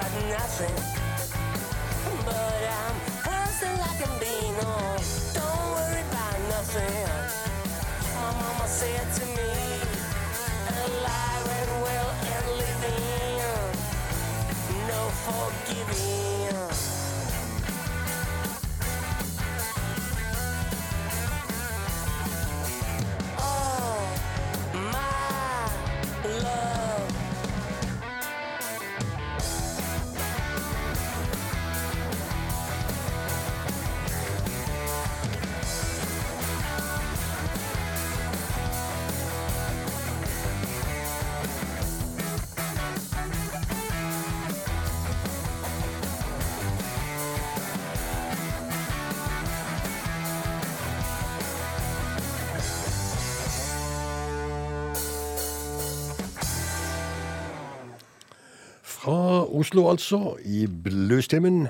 [59.69, 61.69] Oslo, altså, i bluestimen.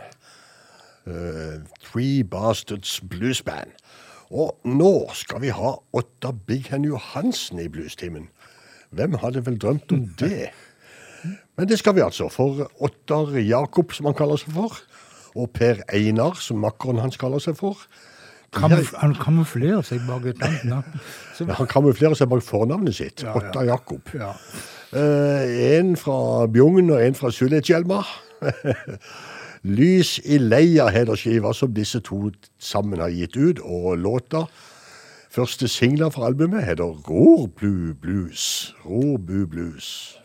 [1.06, 3.72] Uh, Three Bastards Blues Band.
[4.30, 8.28] Og nå skal vi ha Otta Big Hen Johansen i bluestimen.
[8.94, 10.52] Hvem hadde vel drømt om det?
[11.56, 14.78] Men det skal vi altså, for Ottar Jakob, som han kaller seg for,
[15.34, 17.82] og Per Einar, som makkeren hans kaller seg for.
[18.56, 20.84] Kamuf han kamuflerer seg bak et annet.
[21.38, 23.22] Ja, Han kamuflerer seg bak fornavnet sitt.
[23.22, 23.34] Ja.
[23.36, 24.08] Ottar Jakob.
[24.14, 24.32] Ja.
[24.88, 25.44] Uh,
[25.76, 28.00] en fra Bjugn og en fra Sulitjelma.
[29.78, 32.30] Lys i leia heter skiva som disse to
[32.62, 34.46] sammen har gitt ut, og låta
[35.28, 38.74] Første singler fra albumet heter Rorblu Blues.
[38.86, 40.16] Rorbu Blues.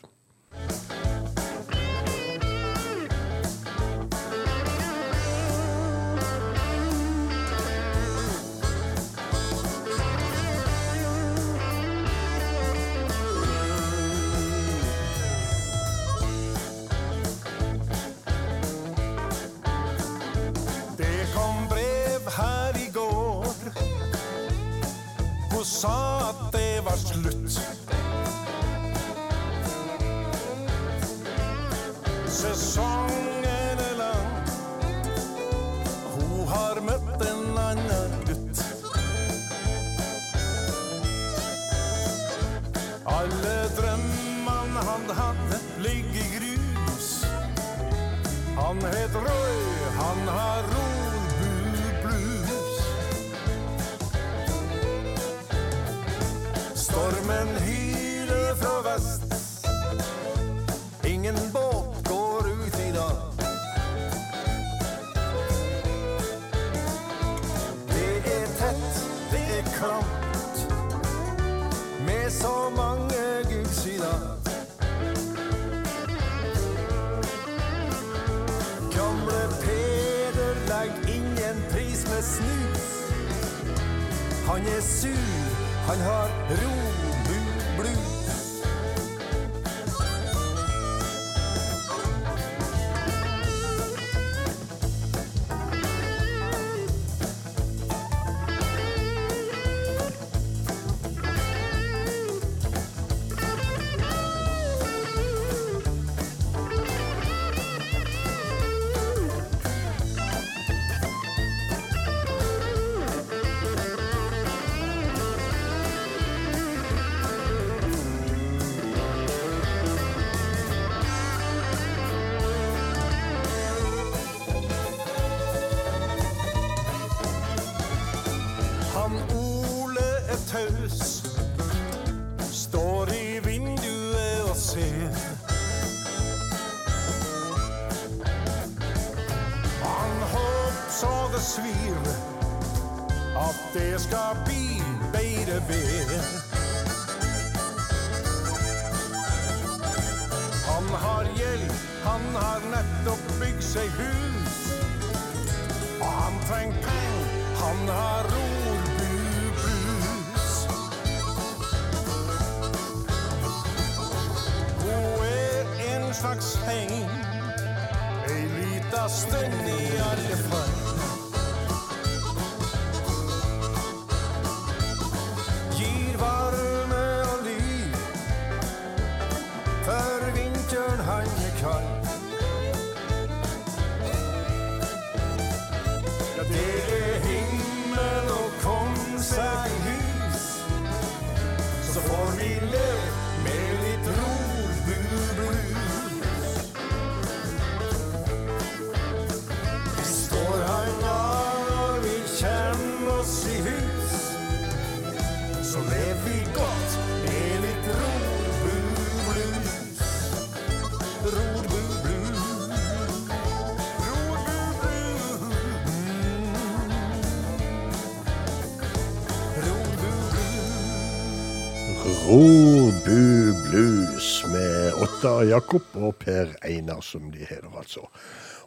[225.48, 228.08] Jakob og Per Einar, som de heter, altså.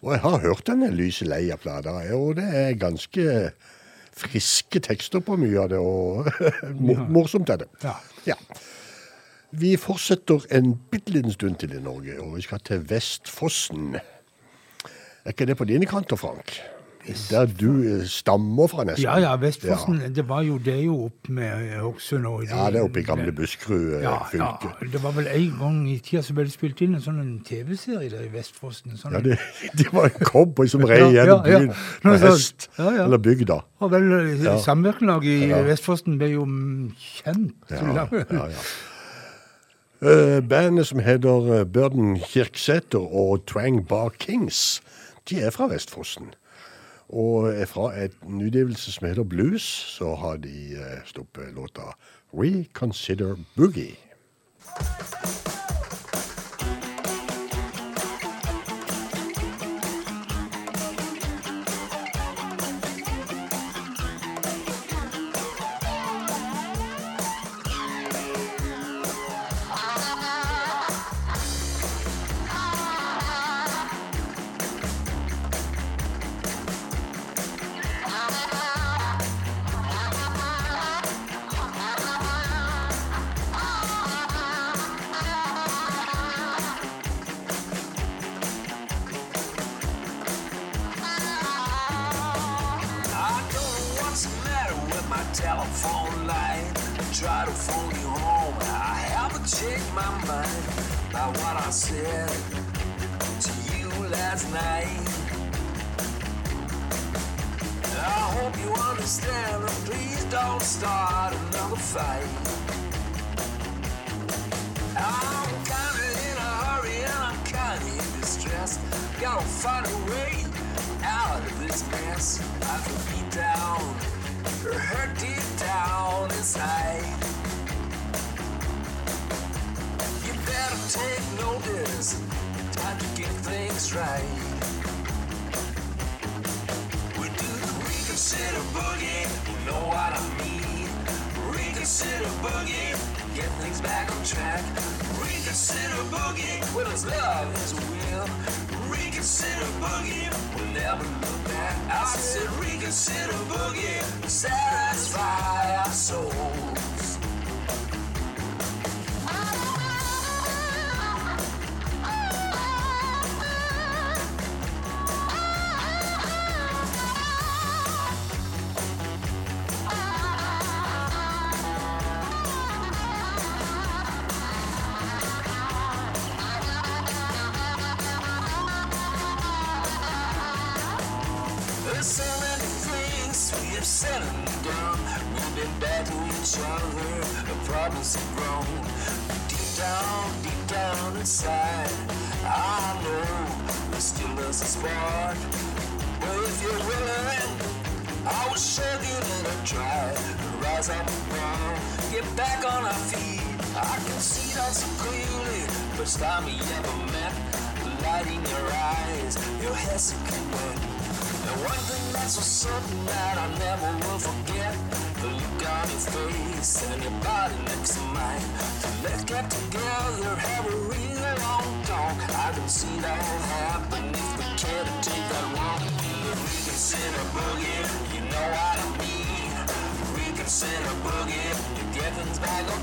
[0.03, 3.27] Og jeg har hørt denne Lyse Leia-plata, og det er ganske
[4.17, 6.31] friske tekster på mye av det, og
[7.17, 7.71] morsomt er det.
[7.85, 7.97] Ja.
[8.27, 8.39] Ja.
[9.57, 13.97] Vi fortsetter en bitte liten stund til i Norge, og vi skal til Vestfossen.
[13.97, 16.59] Er ikke det på dine kanter, Frank?
[17.31, 19.05] Der du eh, stammer fra, nesten.
[19.05, 22.81] Ja, ja, Vestfossen, det var jo det jo opp med eh, Hokksund og Ja, det
[22.81, 24.71] er oppe i gamle Buskerud eh, ja, fylke.
[24.81, 27.21] ja, det var vel en gang i tida så ble det spilt inn en sånn
[27.47, 28.97] TV-serie der i Vestfossen.
[28.99, 29.39] Sånn, Ja, det,
[29.79, 31.61] det var en cowboy som rei gjennom ja, ja.
[31.63, 32.27] byen sånt.
[32.27, 32.69] hest.
[32.79, 33.05] Ja, ja.
[33.07, 33.61] Eller bygda.
[33.81, 34.11] og vel
[34.43, 34.57] Ja.
[34.63, 35.63] Samvirkelaget i Ja.
[35.67, 37.55] Vestfossen ble jo mm, kjent.
[37.71, 38.67] Ja, ja, ja.
[40.05, 44.83] Uh, bandet som heter Burden Kirksæter og Twang Bar Kings,
[45.31, 46.35] de er fra Vestfossen.
[47.09, 50.75] Og fra en utgivelse som heter Blues, så har de
[51.07, 51.95] stoppet sluppet låta
[52.35, 53.97] Reconsider Boogie.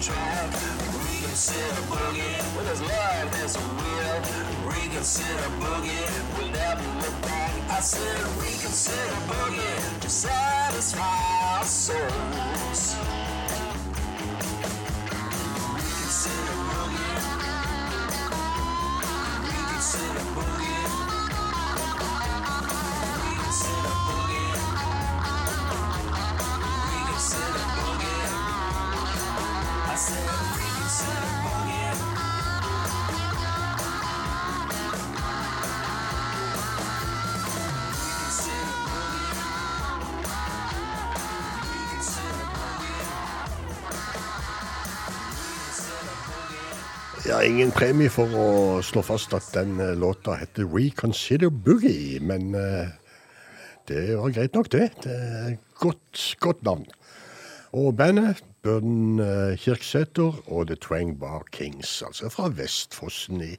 [0.04, 0.52] Track
[1.06, 7.52] Reconsider boogie, with his love there's a will Reconsider boogie, we'll never look back.
[7.70, 13.23] I said we reconsider boogie to satisfy our souls
[47.48, 48.48] ingen premie for å
[48.86, 52.94] slå fast at den eh, låta heter Reconsider Boogie, men eh,
[53.90, 54.90] det var greit nok, det.
[55.03, 56.86] Det er godt, godt navn.
[57.76, 63.53] Og bandet Burden eh, Kirksæter og The Twang Bar Kings, altså fra Vestfossen i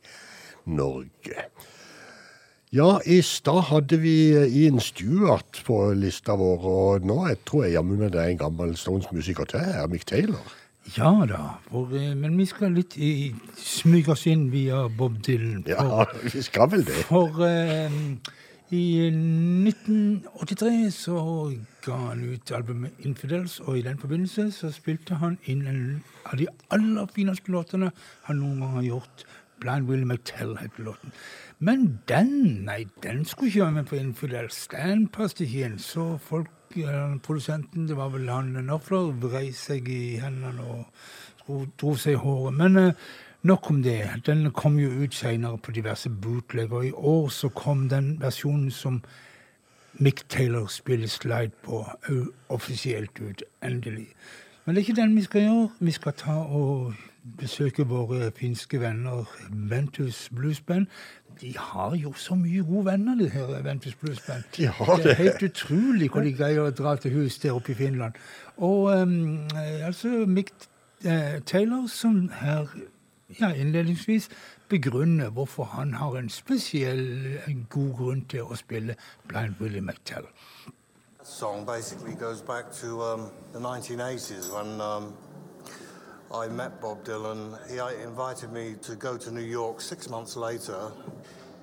[0.64, 1.48] Norge.
[2.74, 7.76] Ja, i stad hadde vi Ian Stewart på lista vår, og nå jeg tror jeg
[7.76, 10.56] jammen med det er en gammel Stones-musiker til Mick Taylor.
[10.96, 11.38] Ja da,
[11.70, 15.62] for, eh, men vi skal litt i, smyge oss inn via Bob Dylan.
[15.64, 16.04] For, Ja,
[16.34, 17.04] vi skal vel det.
[17.08, 17.90] for eh,
[18.74, 21.16] I 1983 så
[21.84, 25.80] ga han ut albumet Infidels, og i den forbindelse så spilte han inn en
[26.26, 27.90] av de aller fineste låtene
[28.28, 29.24] han noen gang har gjort.
[29.62, 31.12] Blind Willie McTell heter låten.
[31.64, 34.64] Men den, nei, den skulle ikke være med på Infidels.
[34.72, 35.78] Den passet ikke inn.
[35.80, 36.50] Så folk,
[37.22, 40.84] produsenten, det var vel han Knopfler, vrei seg i hendene og
[41.44, 42.56] dro, dro seg i håret.
[42.58, 43.04] Men eh,
[43.44, 44.00] nok om det.
[44.26, 48.70] Den kom jo ut senere på diverse bootleg, og i år så kom den versjonen
[48.70, 49.02] som
[49.98, 51.84] Mick Taylor spiller slide på,
[52.48, 54.08] offisielt ut, endelig.
[54.64, 55.68] Men det er ikke den vi skal gjøre.
[55.78, 56.94] Vi skal ta og
[57.38, 60.86] besøke våre finske venner Ventus Blues Band.
[61.40, 64.42] De har jo så mye gode venner, de her Ventus Blues Band.
[64.56, 67.72] De har det er helt utrolig hvor de greier å dra til hus der oppe
[67.72, 68.12] i Finland.
[68.56, 69.48] Og um,
[69.82, 70.52] altså Mick
[71.04, 72.68] eh, Taylor som her
[73.40, 74.28] ja, innledningsvis
[74.68, 78.96] begrunner hvorfor han har en spesiell en god grunn til å spille
[79.28, 80.28] Blind Willie McTell.
[81.24, 85.14] song basically goes back to um, the 1980s when um,
[86.34, 87.56] I met Bob Dylan.
[87.70, 90.90] He uh, invited me to go to New York six months later.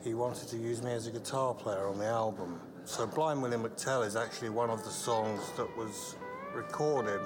[0.01, 2.57] He wanted to use me as a guitar player on the album.
[2.85, 6.15] So Blind Willie McTell is actually one of the songs that was
[6.55, 7.19] recorded.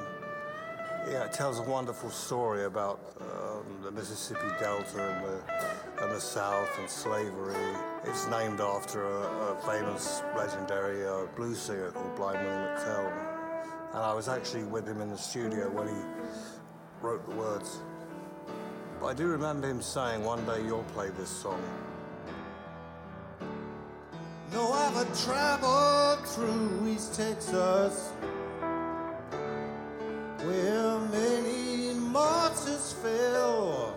[1.08, 6.20] Yeah, it tells a wonderful story about um, the Mississippi Delta and the, and the
[6.20, 7.54] South and slavery.
[8.06, 13.36] It's named after a, a famous legendary uh, blues singer called Blind Willie McTell.
[13.94, 16.02] And I was actually with him in the studio when he
[17.06, 17.82] wrote the words.
[19.00, 21.62] But I do remember him saying, one day you'll play this song.
[24.52, 28.10] No, I've traveled through East Texas
[30.46, 33.96] where many martyrs fell.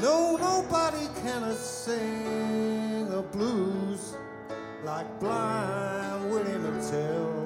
[0.00, 4.16] No, nobody can sing the blues
[4.84, 7.43] like blind Willie McTell.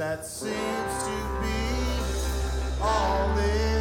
[0.00, 1.10] That seems to
[1.42, 3.79] be all there.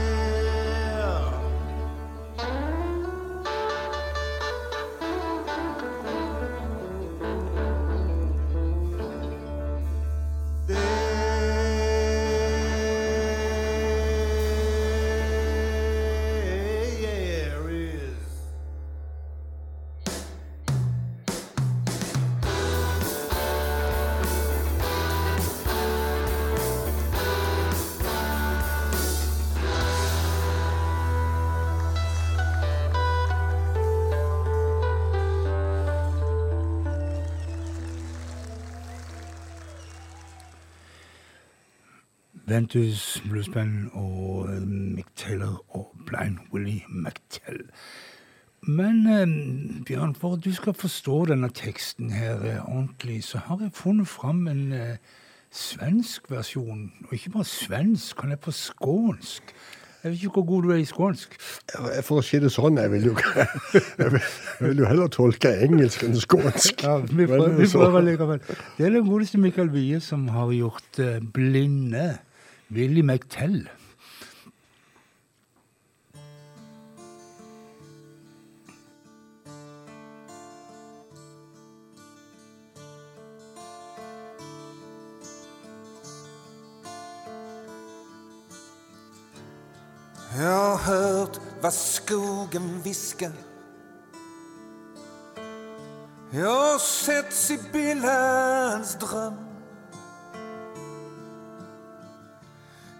[42.49, 47.61] Ventus Bluesband og eh, Mick Taylor og Blind Willie McTell.
[48.61, 53.59] Men eh, Bjørn, for at du skal forstå denne teksten her eh, ordentlig, så har
[53.61, 54.95] jeg funnet fram en eh,
[55.51, 56.91] svensk versjon.
[57.07, 59.53] Og ikke bare svensk, han er på skånsk.
[60.03, 61.33] Jeg vet ikke hvor god du er i skånsk.
[62.07, 63.15] For å si det sånn, jeg vil jo,
[63.99, 66.85] jeg vil, jeg vil jo heller tolke engelsk enn skånsk.
[66.87, 68.39] Ja, vi prøver, vi prøver likevel.
[68.77, 72.07] Det er den godeste Michael Wie som har gjort eh, Blinde.
[72.71, 73.67] Willy McTell.
[90.37, 93.33] Jeg har hørt hva skogen hvisker.
[96.33, 99.48] Jeg har sett Sibillens drøm.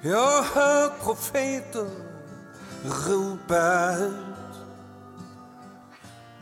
[0.01, 1.89] Ja, het profeten
[2.83, 4.13] roept uit.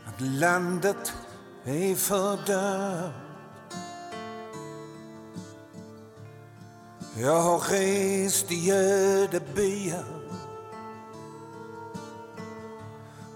[0.02, 1.12] Het land dat
[1.62, 3.12] heeft verduid.
[7.14, 10.04] Ja, reist je de bier.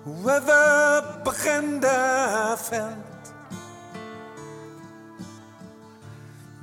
[0.02, 3.34] Hoever bekende vent.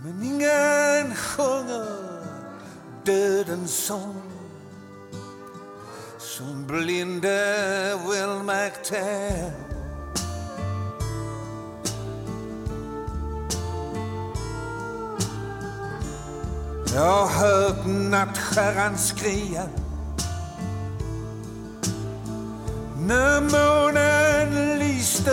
[0.03, 2.18] Meningen honger.
[3.09, 4.21] Dödens sang
[6.17, 7.41] som blinde
[8.05, 9.05] Will merke
[16.93, 19.67] Jeg har hört nattstjärnan skria
[23.07, 25.31] Når månen lyste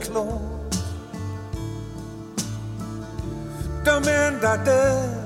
[0.00, 0.76] klart.
[3.84, 5.25] De enda där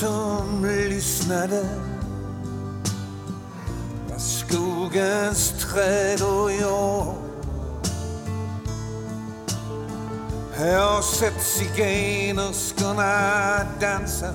[0.00, 1.68] som lyssnade
[4.08, 7.14] var skogens träd och jag.
[10.58, 14.34] Jag har sett zigenerskorna dansa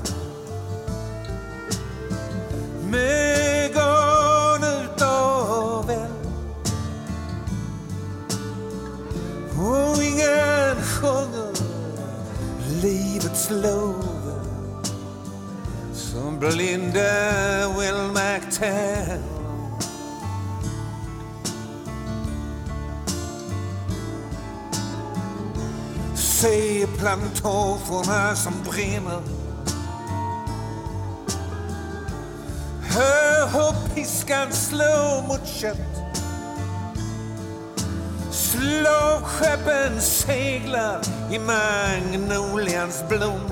[2.90, 6.32] med garn utav eld.
[9.60, 11.54] Och ingen sjunger
[12.82, 14.21] livets lov
[16.12, 17.10] som blinde
[17.78, 19.22] Will McTell.
[26.16, 29.22] Se plantagerna som brenner.
[32.92, 35.76] Hør hur piskan slår mot Slå
[38.32, 41.00] Slagskeppen seiler
[41.32, 43.51] i magnolians blommor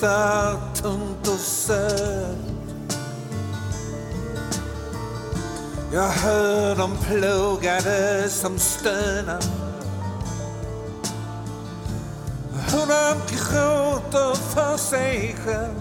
[0.00, 2.36] Det doftar tunt Jeg
[5.92, 9.42] Jag hör de plågade som stönar
[12.52, 15.74] Hur de gråter för sig själv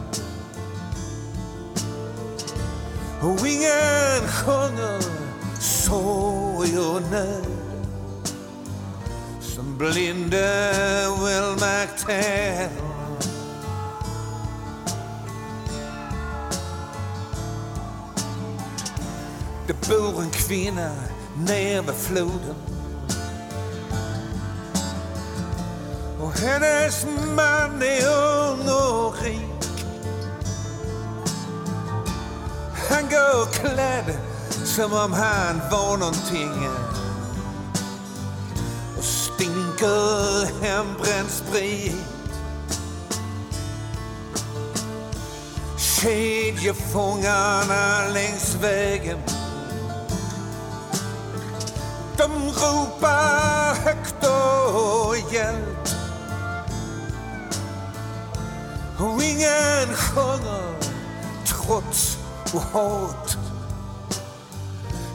[3.22, 5.02] Och ingen sjunger
[5.60, 7.46] sorg och nöd
[9.42, 10.74] Som blinde
[11.20, 12.87] Will McTell.
[19.68, 20.92] Det bor en kvinna
[21.38, 22.56] nere ved floden.
[26.20, 29.42] Och hennes man är ung och rik.
[32.90, 34.18] Han går klädd
[34.66, 36.68] som om han var någonting
[38.98, 41.96] Och stinker hembränd sprit.
[45.78, 49.20] Kedjefångarna längs vägen
[54.24, 55.88] Och hjälp
[59.00, 59.96] Och ingen
[61.46, 62.18] trots
[62.54, 63.38] och hat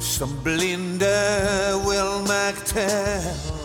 [0.00, 1.40] Som blinde
[1.86, 3.61] Will McTell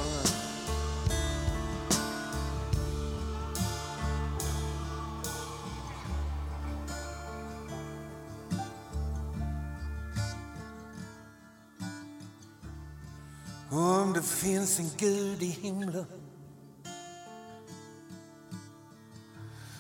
[13.77, 16.05] Om det finns en Gud i himlen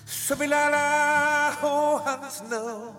[0.05, 2.93] så vill alla ha hans nåd.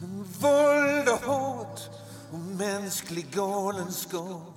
[0.00, 1.90] Men våld och hat
[2.32, 4.54] och mänsklig galenskap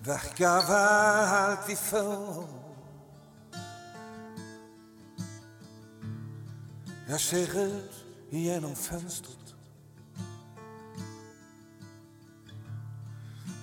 [0.00, 2.48] verkar vara allt vi får.
[7.08, 9.37] Jag ser ut genom fönstret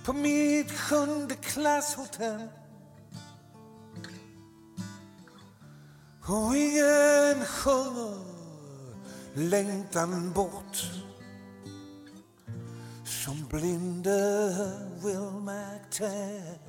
[0.06, 2.48] på mitt sjunde klasshotell.
[6.28, 8.26] Och ingen sjunger
[9.34, 10.78] längtan bort
[13.06, 14.50] som blinde
[15.04, 16.60] Will McTell.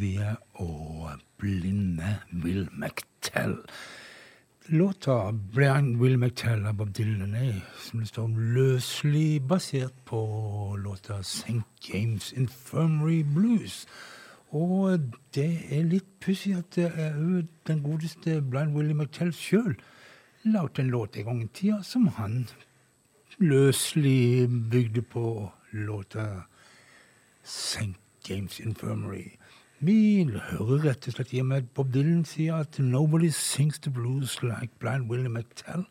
[0.00, 3.56] vi er og blinde Will McTell.
[4.72, 10.20] Låta Brian Will McTell av Bob Dylan er, som det står, løselig basert på
[10.78, 11.64] låta St.
[11.88, 13.80] James Infirmary Blues.
[14.54, 16.78] Og det er litt pussig at
[17.66, 19.74] den godeste Brian Willie McTell sjøl
[20.46, 22.46] lagde en låt en gang i tida som han
[23.42, 26.44] løselig bygde på låta
[27.42, 27.98] St.
[28.28, 29.32] James Infirmary.
[29.82, 34.42] Vi hører rett og slett hjemme at Bob Dylan sier at 'nobody sings the blues
[34.42, 35.86] like Blind Willie McTell'.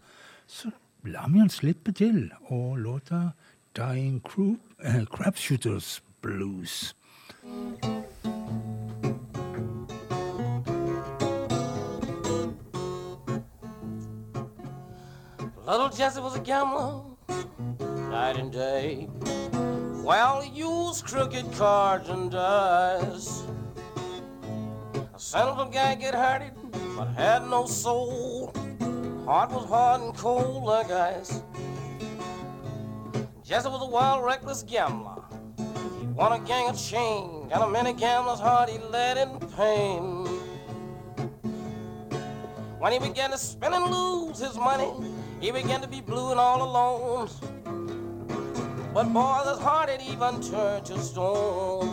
[0.48, 0.70] Så
[1.04, 3.32] lar vi han slippe til, og låta
[3.76, 5.06] 'Dying Crew, eh,
[6.22, 6.94] Blues'.
[15.66, 17.06] Little Jesse was a gambler,
[18.12, 19.08] night and day.
[20.04, 23.59] Well, he used crooked cards and dice.
[25.30, 26.54] A sentimental guy get hurted,
[26.98, 28.52] but had no soul.
[29.26, 31.44] Heart was hard and cold like ice.
[33.44, 35.22] Jesse was a wild, reckless gambler.
[36.00, 40.26] He won a gang of chain, and a many gamblers' heart he led in pain.
[42.80, 44.92] When he began to spend and lose his money,
[45.40, 47.30] he began to be blue and all alone.
[48.96, 51.88] But boy, his heart had even turned to stone.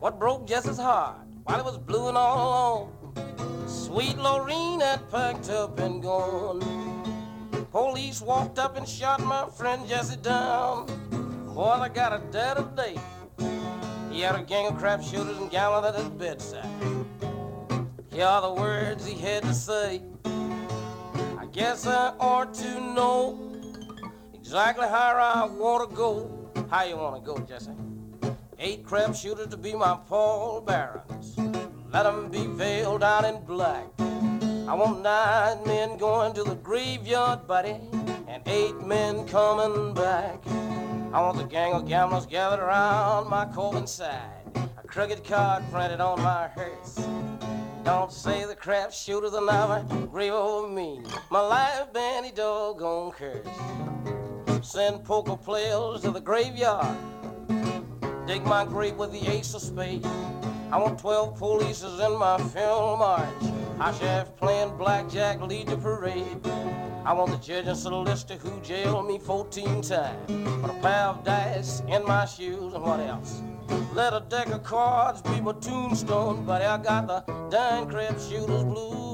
[0.00, 3.68] What broke Jesse's heart while it was blue and all alone?
[3.68, 6.60] Sweet Lorene had packed up and gone.
[7.70, 10.86] Police walked up and shot my friend Jesse down.
[11.54, 12.96] Boy, I got a dead of today.
[14.10, 16.66] He had a gang of crap shooters and gallant at his bedside.
[18.12, 20.02] Here are the words he had to say.
[20.24, 23.52] I guess I ought to know
[24.32, 26.30] exactly how I want to go.
[26.70, 27.72] How you want to go, Jesse?
[28.58, 31.36] Eight crap shooters to be my Paul Barons.
[31.92, 33.86] Let 'em be veiled out in black.
[34.68, 37.80] I want nine men going to the graveyard, buddy,
[38.28, 40.38] and eight men coming back.
[41.12, 44.42] I want the gang of gamblers gathered around my Corbin side.
[44.82, 47.00] A crooked card printed on my hearse.
[47.84, 51.02] Don't say the crap shooters will never grieve over me.
[51.30, 53.46] My life been any doggone curse.
[54.62, 56.96] Send poker players to the graveyard.
[58.26, 60.06] Dig my grave with the ace of spades.
[60.70, 63.28] I want 12 polices in my funeral march.
[63.78, 66.46] I chef playing blackjack lead the parade.
[67.04, 70.26] I want the judge and solicitor who jailed me 14 times.
[70.62, 73.42] Put a pair of dice in my shoes and what else?
[73.92, 76.64] Let a deck of cards be my tombstone, buddy.
[76.64, 77.20] I got the
[77.50, 79.04] dying crab shooters blues.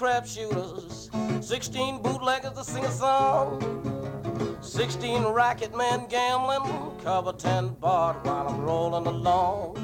[0.00, 1.10] crap shooters,
[1.42, 3.60] 16 bootleggers to sing a song,
[4.60, 6.62] 16 racket men gambling,
[7.02, 9.76] cover 10 barred while I'm rolling along.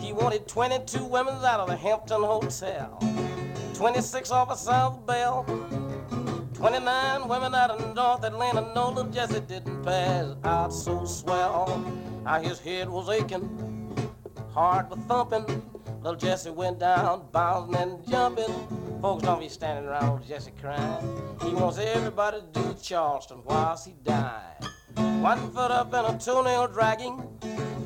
[0.00, 2.98] He wanted 22 women out of the Hampton Hotel,
[3.74, 5.44] 26 off of South Bell,
[6.54, 8.72] 29 women out of North Atlanta.
[8.74, 11.84] No, little Jesse didn't pass out so swell.
[12.24, 13.94] Now his head was aching,
[14.52, 15.62] heart was thumping.
[16.02, 18.54] Little Jesse went down, bouncing and jumping.
[19.02, 21.22] Folks don't be standing around little Jesse crying.
[21.42, 24.64] He wants everybody to do Charleston whilst he died.
[24.94, 27.20] One foot up and a toenail dragging.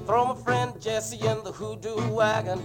[0.06, 2.60] Throw my friend Jesse in the hoodoo wagon.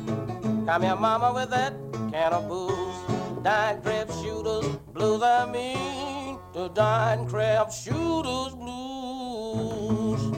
[0.66, 1.74] Come here, mama, with that
[2.12, 3.44] can of booze.
[3.44, 6.40] Dying crab shooters blues, I mean.
[6.54, 10.37] The dying crab shooters blues.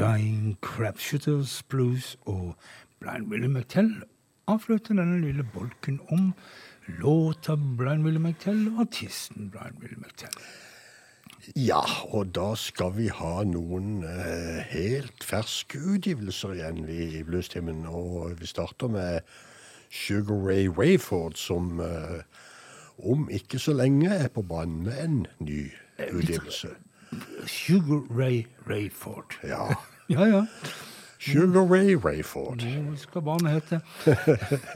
[0.00, 2.54] Dying Crapshooters Blues og
[3.00, 3.90] Blind Willie McTell
[4.48, 6.30] avslutter denne lille bolken om
[6.86, 10.38] låta Blind Willie McTell og artisten Blind Willie McTell.
[11.56, 11.82] Ja,
[12.16, 17.84] og da skal vi ha noen eh, helt ferske utgivelser igjen i, i bluestimen.
[17.84, 19.20] Og vi starter med
[19.92, 22.24] Sugar Ray Rayford, som eh,
[23.04, 25.66] om ikke så lenge er på banen med en ny
[26.08, 26.72] utgivelse.
[27.46, 29.36] Sugar Ray Rayford.
[29.44, 29.74] Ja.
[30.10, 30.46] Ja, ja.
[31.18, 32.62] Sugar Ray Rayford.
[32.64, 33.78] Hva skal barnet hete?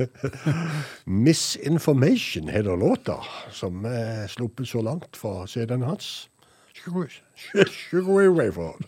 [1.24, 3.16] Misinformation heter låta,
[3.50, 6.28] som er sluppet så langt fra CD-en hans.
[6.74, 7.10] Sugar,
[7.66, 8.86] Sugar Ray Rayford.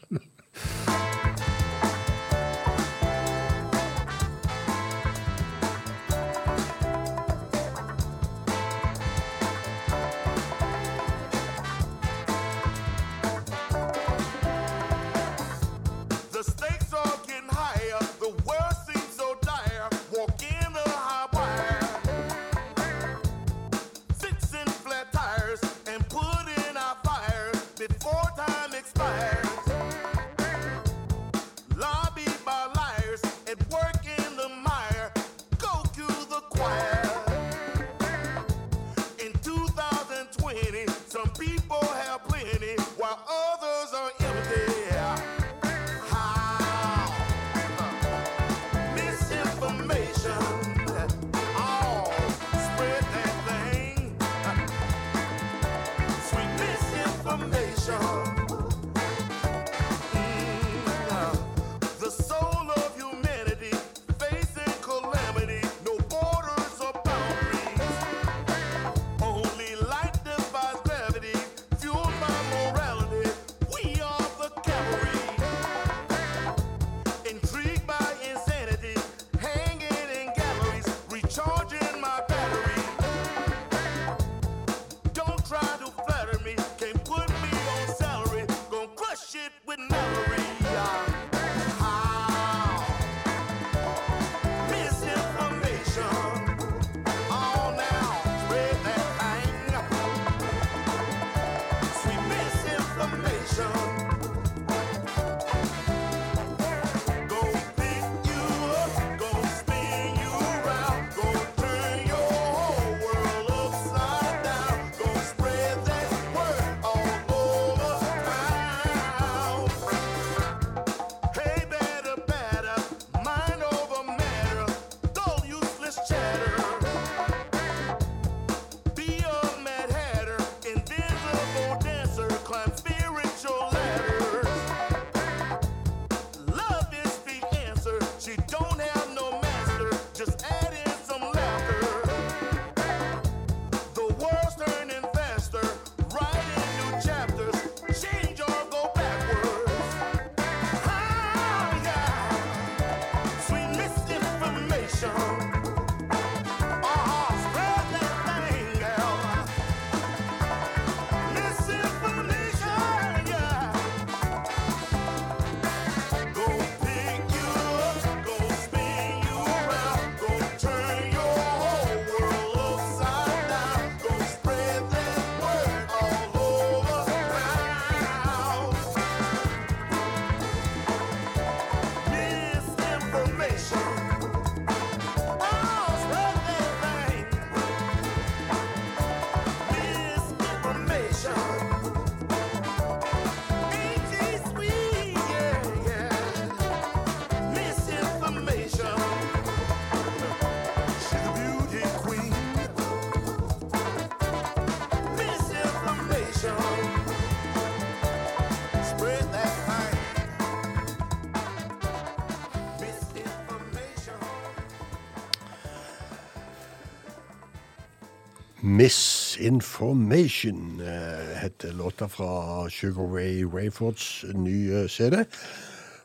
[218.77, 225.25] Misinformation eh, heter låta fra Sugar Ray Rayfords nye CD.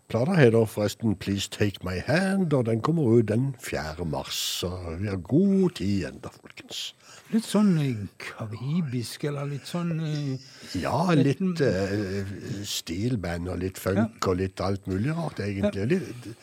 [0.07, 4.05] Plata heter forresten Please Take My Hand, og den kommer ut den 4.
[4.05, 4.59] mars.
[4.61, 6.95] Så vi har god tid igjen da, folkens.
[7.35, 10.49] Litt sånn eh, karibisk, eller litt sånn eh,
[10.79, 12.23] Ja, litt uh,
[12.63, 15.89] stilband og litt funk og litt alt mulig rart, egentlig.
[15.91, 16.35] Litt,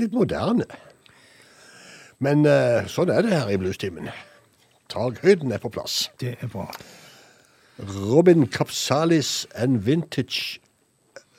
[0.00, 0.64] litt moderne.
[2.24, 4.08] Men uh, sånn er det her i bluestimen.
[4.94, 6.12] Takhøyden er på plass.
[6.20, 6.68] Det er bra.
[7.78, 10.60] Robin Capsalis and Vintage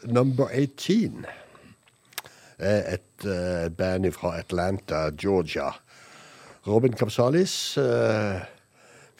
[0.03, 1.25] Number 18
[2.59, 5.71] er et uh, band fra Atlanta, Georgia.
[6.67, 7.83] Robin Capsalis uh,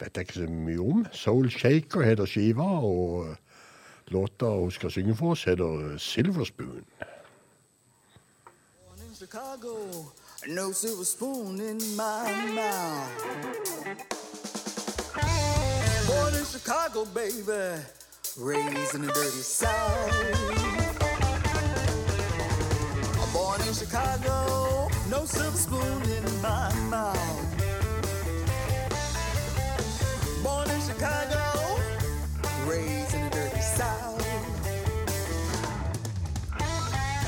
[0.00, 1.06] vet jeg ikke så mye om.
[1.12, 3.36] Soul Shaker heter skiva, og
[4.08, 6.84] låta hun skal synge for oss, heter Silver Spoon.
[9.16, 10.04] Chicago,
[10.46, 14.25] no silver spoon in my mouth.
[16.66, 17.80] Chicago, baby,
[18.36, 20.10] raised in the dirty South.
[23.32, 27.16] Born in Chicago, no silver spoon in my mouth.
[30.42, 31.78] Born in Chicago,
[32.66, 34.26] raised in the dirty South.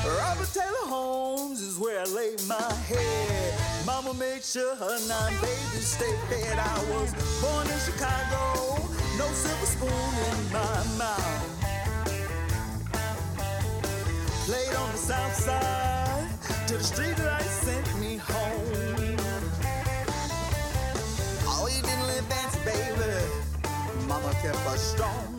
[0.05, 3.53] Robert Taylor Holmes is where I lay my head.
[3.85, 6.59] Mama made sure her nine babies stayed fed.
[6.59, 8.88] I was born in Chicago,
[9.19, 11.43] no silver spoon in my mouth.
[14.47, 16.29] Played on the south side
[16.67, 19.17] till the street lights sent me home.
[21.51, 23.11] Oh, you didn't live fancy, baby.
[24.07, 25.37] Mama kept us strong.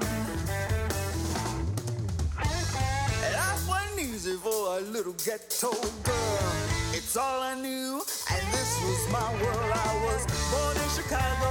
[3.41, 5.73] Life wasn't easy for a little ghetto
[6.05, 6.53] girl.
[6.93, 9.73] It's all I knew, and this was my world.
[9.73, 11.51] I was born in Chicago,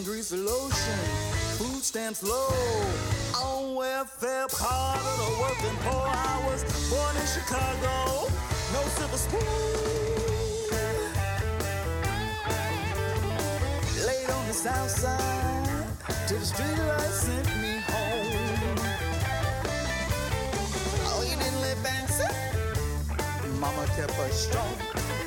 [0.00, 0.98] Chicken grease and lotion,
[1.58, 2.48] food stamps low.
[3.36, 6.06] On welfare, part of the working poor.
[6.06, 8.28] I was born in Chicago,
[8.72, 9.40] no silver spoon.
[14.06, 15.84] Laid on the south side,
[16.26, 18.68] till the street lights sent me home.
[21.12, 22.24] Oh, you didn't live fancy?
[23.58, 25.19] Mama kept us strong.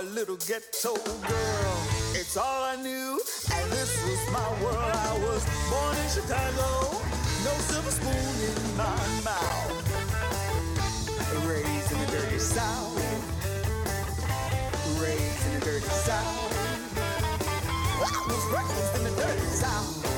[0.00, 1.76] A little ghetto girl.
[2.14, 3.20] It's all I knew,
[3.52, 4.78] and this was my world.
[4.78, 6.96] I was born in Chicago,
[7.44, 9.84] no silver spoon in my mouth.
[11.46, 12.96] Raised in the dirty South.
[15.02, 16.52] Raised in the dirty South.
[18.00, 20.09] I was raised in the dirty South.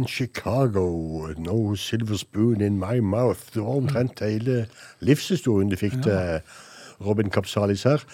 [0.00, 3.52] In Chicago, no silver spoon in my mouth.
[3.54, 4.66] Det var omtrent hele
[5.00, 6.40] livshistorien de fikk til
[7.04, 8.04] Robin Kapsalis her.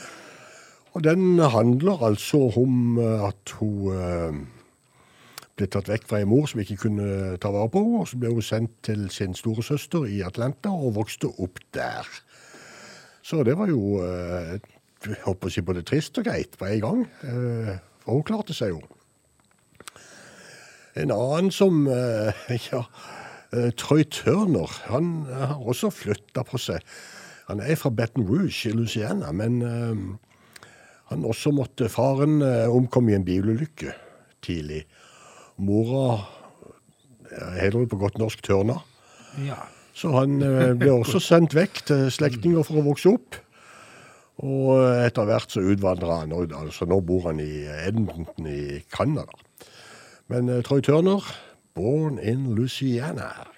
[0.97, 4.39] Og den handler altså om eh, at hun eh,
[5.57, 8.19] ble tatt vekk fra en mor som ikke kunne ta vare på henne, og så
[8.19, 12.09] ble hun sendt til sin storesøster i Atlanta og vokste opp der.
[13.23, 14.57] Så det var jo eh,
[15.07, 17.03] jeg håper å si både trist og greit på en gang.
[18.03, 18.81] For hun klarte seg jo.
[20.97, 22.85] En annen som eh, Ja,
[23.53, 24.71] eh, Troy Turner.
[24.89, 26.85] Han eh, har også flytta på seg.
[27.51, 29.61] Han er fra Baton Rouge i Louisiana, men
[31.07, 33.93] han også måtte Faren omkom i en bilulykke
[34.43, 34.81] tidlig.
[35.63, 36.25] Mora
[37.61, 38.81] heter det på godt norsk Tørna.
[39.47, 39.61] Ja.
[39.95, 43.39] Så han ble også sendt vekk til slektninger for å vokse opp.
[44.43, 49.39] Og etter hvert så utvandra han, altså nå bor han i Edmonton i Canada.
[50.29, 51.23] Men eh, Troy Turner,
[51.75, 53.56] born in Louisiana.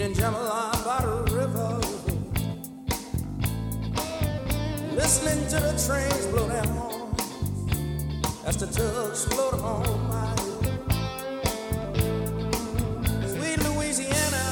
[0.00, 1.72] Eating jambalaya by the river,
[4.94, 7.20] listening to the trains blow their horns
[8.46, 10.34] as the tugs float on by.
[13.28, 14.44] Sweet Louisiana,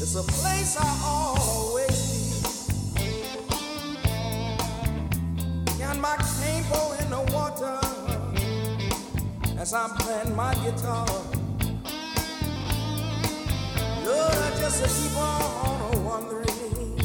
[0.00, 1.98] it's a place I always
[2.94, 3.02] be.
[5.80, 6.64] Got my cane
[7.02, 7.80] in the water
[9.58, 11.31] as I'm playing my guitar.
[14.58, 16.96] Just keep on wondering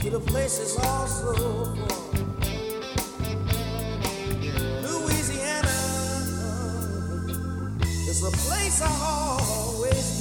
[0.00, 2.12] to the places also far.
[4.82, 5.76] Louisiana
[8.08, 10.13] is a place I always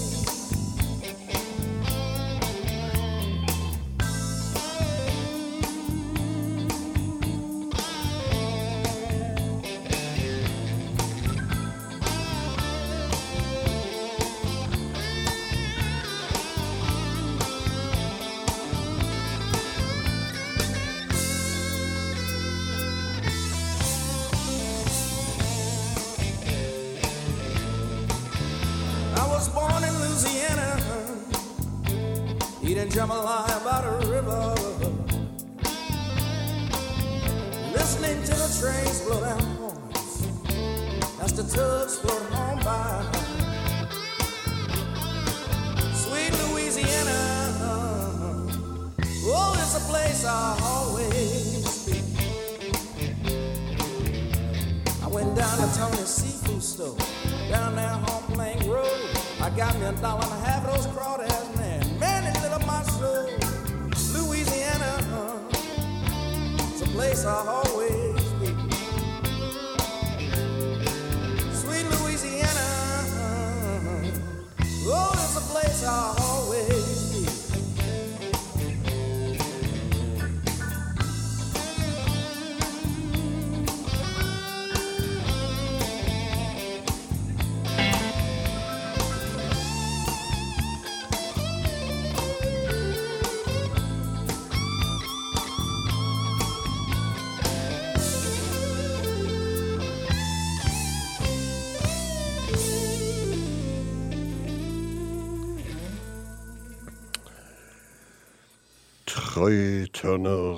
[109.44, 110.56] Troy Turner,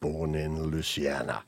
[0.00, 1.44] Born in Louisiana.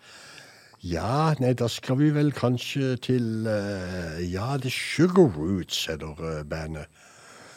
[0.79, 6.45] Ja, nei, da skal vi vel kanskje til uh, Ja, The Sugar Roots heter uh,
[6.47, 6.87] bandet.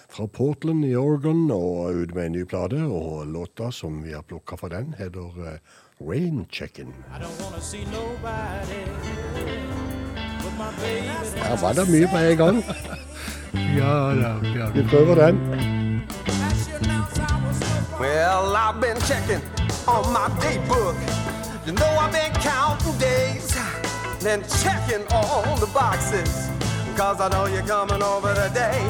[0.10, 2.81] Fra Portland i Oregon og ut med en ny plate.
[2.81, 5.53] Og låta som vi har plukka fra den, heter uh,
[6.02, 6.89] Rain Checkin'.
[11.43, 12.64] Her var det mye på en gang.
[13.77, 14.34] Ja da.
[14.56, 15.80] Ja, Vi prøver den.
[18.02, 19.44] Well, I've been checking
[19.88, 20.98] on my daybook.
[21.68, 23.53] You know I've been counting days,
[24.19, 26.49] then checking all the boxes.
[26.98, 28.82] Cause I know you're coming over today.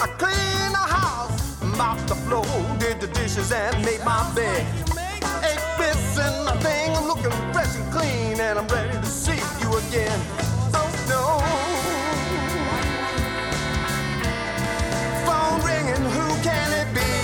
[0.00, 2.46] I cleaned the house, mopped the floor,
[2.78, 4.64] did the dishes and made my bed.
[5.44, 9.68] Ain't missing a thing, I'm looking fresh and clean and I'm ready to see you
[9.84, 10.18] again.
[10.72, 11.44] Oh no.
[15.26, 17.23] Phone ringing, who can it be?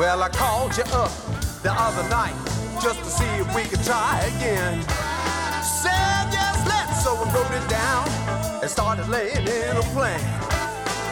[0.00, 1.12] Well, I called you up
[1.62, 2.32] the other night
[2.82, 4.82] just to see if we could try again.
[5.62, 8.08] Said yes, let's, so I wrote it down
[8.62, 10.18] and started laying in a plan.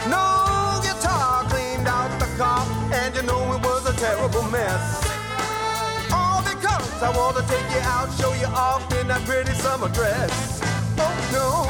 [0.09, 3.68] No guitar cleaned out the car, and you know it was
[3.99, 5.03] terrible mess.
[6.13, 9.89] All because I want to take you out, show you off in that pretty summer
[9.89, 10.61] dress.
[10.97, 11.67] Oh no,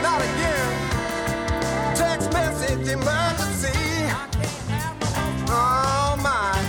[0.00, 1.96] not again.
[1.96, 3.74] Text message emergency.
[5.50, 6.67] Oh my.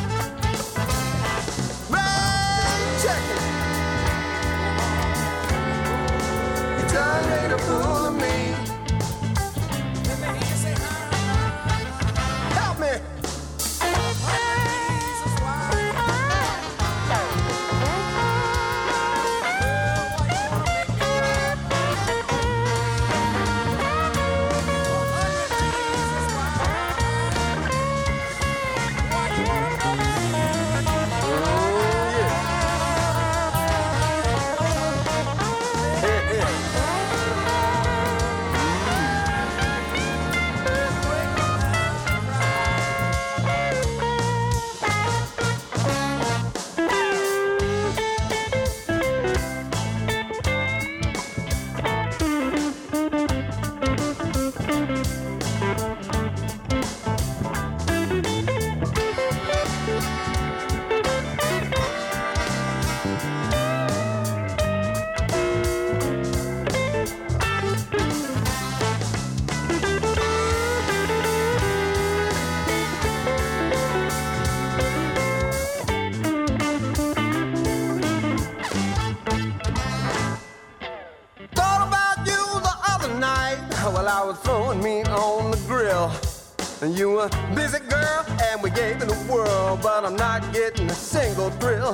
[86.82, 90.90] And you were busy, girl, and we gave it a whirl, but I'm not getting
[90.90, 91.94] a single thrill.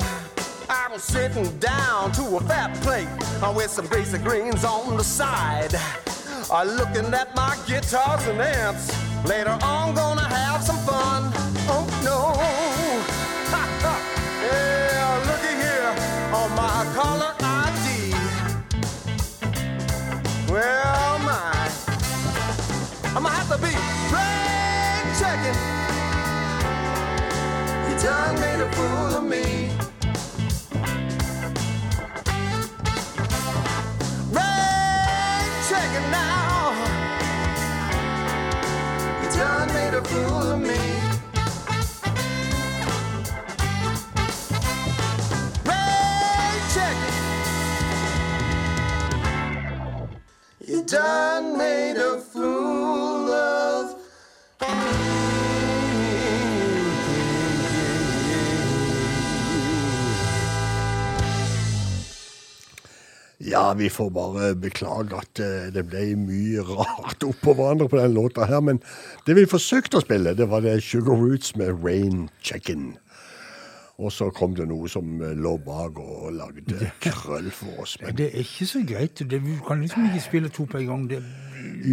[0.70, 3.08] I was sitting down to a fat plate
[3.42, 5.74] uh, with some greasy greens on the side.
[6.52, 8.94] Uh, looking at my guitars and amps.
[9.26, 11.32] Later on, gonna have some fun.
[11.68, 12.65] Oh no.
[28.06, 29.72] You done made a fool of me.
[34.32, 37.02] Brain checking now.
[39.24, 40.82] You done made a fool of me.
[45.64, 47.18] Brain checking.
[50.68, 52.22] You done made a
[63.46, 68.16] Ja, vi får bare beklage at eh, det ble mye rart oppå hverandre på den
[68.18, 68.64] låta her.
[68.66, 68.80] Men
[69.28, 72.96] det vi forsøkte å spille, det var det Sugar Roots med Rain Check-In.
[73.96, 77.96] Og så kom det noe som eh, lå bak og lagde krøll for oss.
[78.02, 79.22] Men Det er ikke så greit.
[79.22, 81.06] Det, du kan liksom ikke spille to på en gang.
[81.14, 81.22] Det,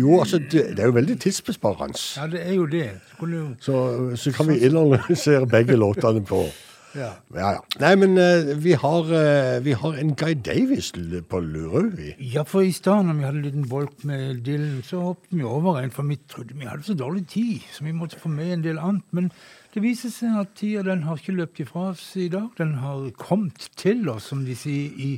[0.01, 2.01] jo, altså, det, det er jo veldig tidsbesparende.
[2.17, 2.89] ja, det er jo det.
[3.21, 3.77] Så Så,
[4.17, 6.47] så kan vi analysere begge låtene på
[6.95, 7.11] ja.
[7.35, 7.61] Ja, ja.
[7.81, 10.93] Nei, men uh, vi, har, uh, vi har en Guy Davis
[11.29, 11.91] på Lurøy.
[11.97, 12.15] vi.
[12.35, 15.43] ja, for i stad når vi hadde en liten bolk med Dylan, så hoppet vi
[15.43, 18.53] over en, for vi trodde vi hadde så dårlig tid, så vi måtte få med
[18.53, 19.07] en del annet.
[19.11, 19.33] Men
[19.75, 22.51] det viser seg at tida den har ikke løpt ifra oss i dag.
[22.59, 25.15] Den har kommet til oss, som de sier i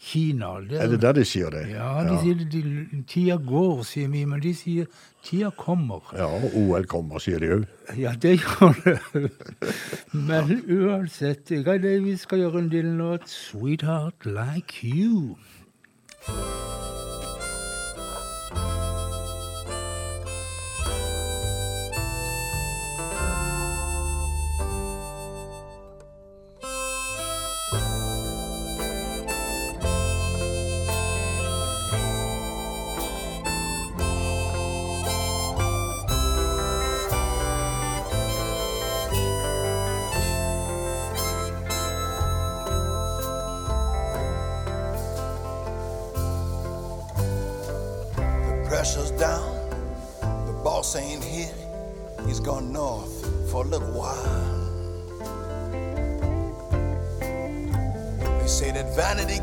[0.00, 0.60] Kina.
[0.60, 1.64] Det Er det der de sier det?
[1.70, 4.86] Ja, de sier det, de, tida går, sier vi, men de sier
[5.24, 6.02] tida kommer.
[6.16, 7.64] Ja, OL kommer, sier de òg.
[7.98, 8.98] Ja, det gjør det.
[10.12, 15.36] Men uansett, Guy Davies skal gjøre en Dylan-låt, 'Sweetheart Like You'.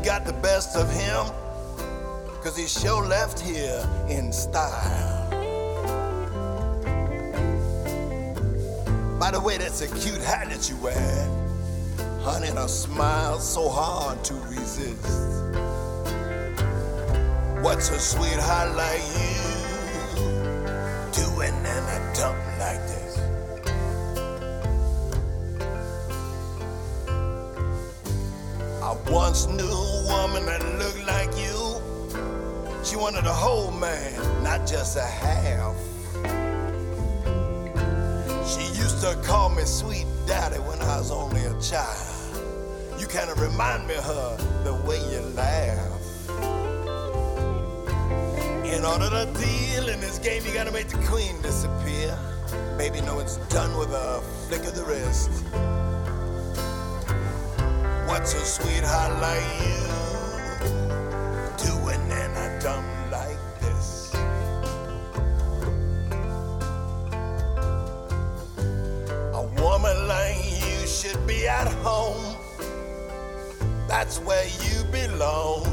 [0.02, 1.26] Got the best of him.
[2.42, 5.30] Cause he sure left here in style.
[9.20, 11.28] By the way, that's a cute hat that you wear.
[12.22, 15.06] Honey, and a smile so hard to resist.
[17.62, 19.36] What's a sweetheart like you
[21.12, 23.01] doing in a dump like this?
[28.92, 32.84] I once knew a woman that looked like you.
[32.84, 35.74] She wanted a whole man, not just a half.
[38.46, 43.00] She used to call me sweet daddy when I was only a child.
[43.00, 46.28] You kind of remind me of her the way you laugh.
[48.66, 52.18] In order to deal in this game, you gotta make the queen disappear.
[52.76, 55.30] Baby, know it's done with a flick of the wrist.
[58.12, 59.86] What's a sweetheart like you
[61.64, 64.12] doing in a dump like this?
[69.32, 72.36] A woman like you should be at home.
[73.88, 75.64] That's where you belong.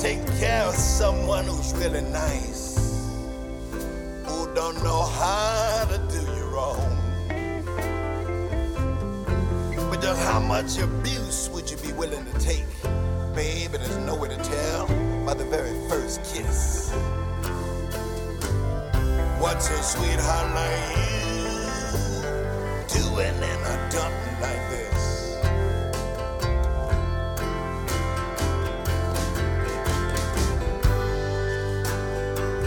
[0.00, 2.76] Take care of someone who's really nice,
[4.26, 6.91] who don't know how to do you wrong.
[10.18, 12.64] How much abuse would you be willing to take?
[13.34, 14.86] Baby, there's no way to tell
[15.24, 16.90] by the very first kiss.
[19.38, 21.42] What's a sweetheart like you
[23.00, 25.36] doing in a dump like this?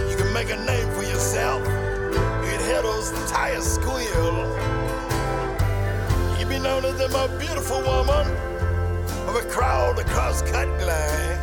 [0.10, 1.62] You can make a name for yourself.
[2.46, 4.55] You'd hear those tires squeal
[6.86, 8.28] better than my beautiful woman
[9.28, 11.35] of a crowd across cut glass.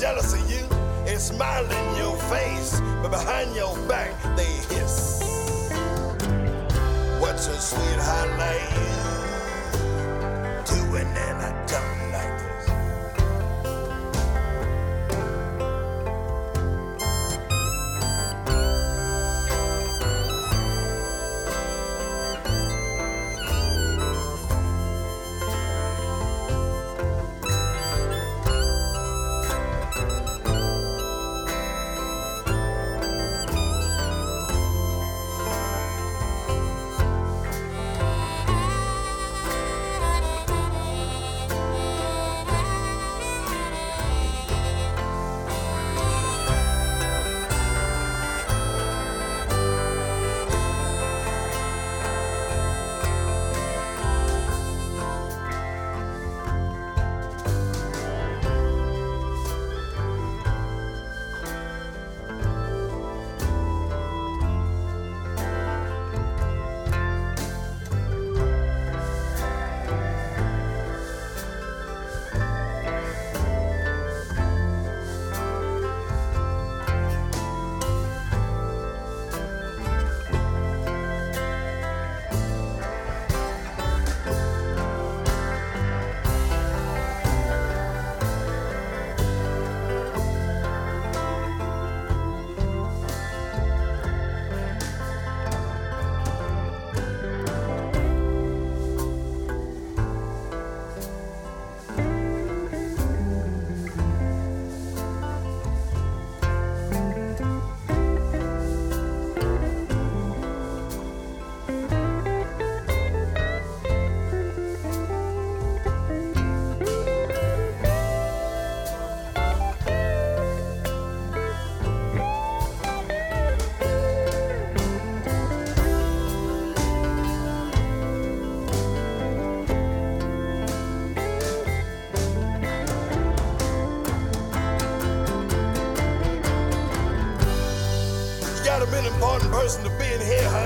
[0.00, 0.66] Jealous of you.
[1.06, 4.44] They smile in your face, but behind your back, they
[4.74, 5.22] hiss.
[7.18, 8.05] What's a sweetheart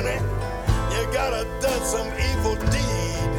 [0.02, 0.20] honey.
[0.94, 3.30] You gotta done some evil deed.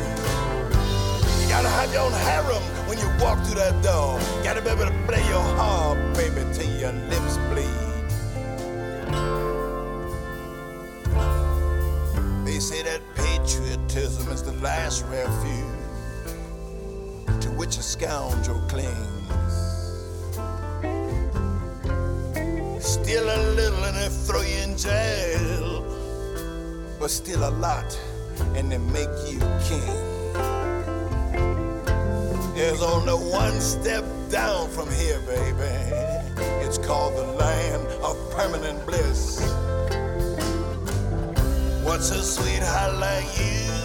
[1.41, 4.19] You gotta have your own harem when you walk through that door.
[4.43, 7.67] Gotta be able to play your harp, baby, till your lips bleed.
[12.45, 15.79] They say that patriotism is the last refuge
[17.41, 18.97] to which a scoundrel clings.
[22.83, 25.60] Still a little and they throw you in jail.
[27.01, 27.99] But still a lot
[28.53, 30.33] and they make you king.
[32.53, 35.65] There's only one step down from here, baby.
[36.63, 39.41] It's called the land of permanent bliss.
[41.83, 43.80] What's a sweetheart like you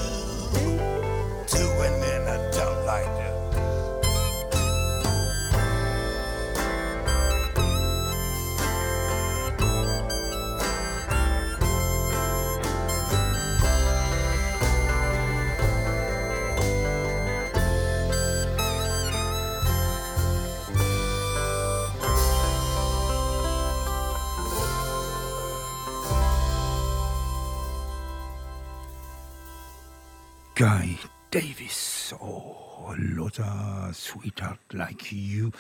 [35.13, 35.53] You'.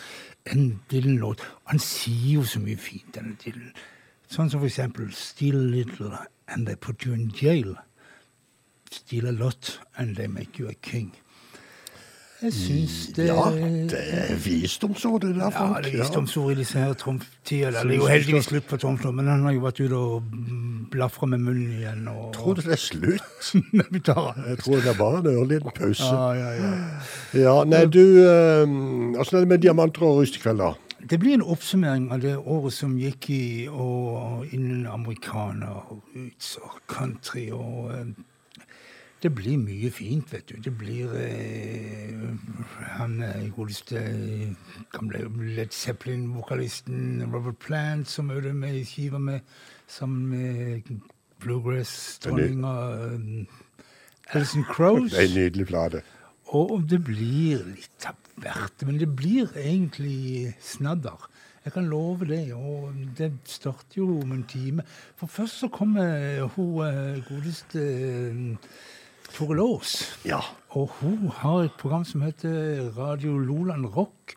[0.46, 1.42] En Dylan-låt.
[1.64, 3.72] Han sier jo så mye fint, denne Dylan.
[4.28, 6.18] Sånn som for eksempel 'Steal a little
[6.48, 7.76] and they put you in jail'.
[8.90, 11.14] 'Steal a lot and they make you a king'.
[12.42, 13.44] Jeg syns det Ja,
[13.88, 15.84] det er visdomsord, det der, Ja, Frank.
[15.84, 17.70] det er visdomsord i disse her Trump-tider.
[17.70, 20.22] Det er jo heldigvis slutt på Trump nå, men han har jo vært ute og
[20.32, 22.08] mm, blafra med munnen igjen.
[22.12, 23.52] Og, Tror du det er slutt?
[23.94, 26.04] Vi tar Jeg tror det er bare en ørliten pause.
[26.04, 26.74] Ja, ja, ja.
[27.40, 30.74] Ja, nei, du Åssen Åssen er det med diamanter og rust i kveld, da?
[31.10, 36.80] Det blir en oppsummering av det året som gikk i, og innen amerikaner, roots og
[36.90, 38.08] country og eh,
[39.26, 40.54] Det blir mye fint, vet du.
[40.62, 42.12] Det blir eh,
[42.94, 45.16] han eh, godeste eh,
[45.56, 49.40] Led Zeppelin-vokalisten Robert Plant som ute med skiva med
[49.88, 51.00] sammen med
[51.42, 55.18] bluegrass-dronninga eh, Alison Crows.
[55.18, 56.02] En nydelig plate.
[56.54, 58.86] Og det blir litt av hvert.
[58.86, 61.26] men det blir egentlig snadder.
[61.64, 62.54] Jeg kan love det.
[62.54, 64.82] Og det starter jo om en time.
[65.16, 68.54] For først så kommer hun eh, godeste eh,
[69.36, 70.18] Tore Laas.
[70.24, 70.38] Ja.
[70.72, 74.32] Og hun har et program som heter Radio Loland Rock.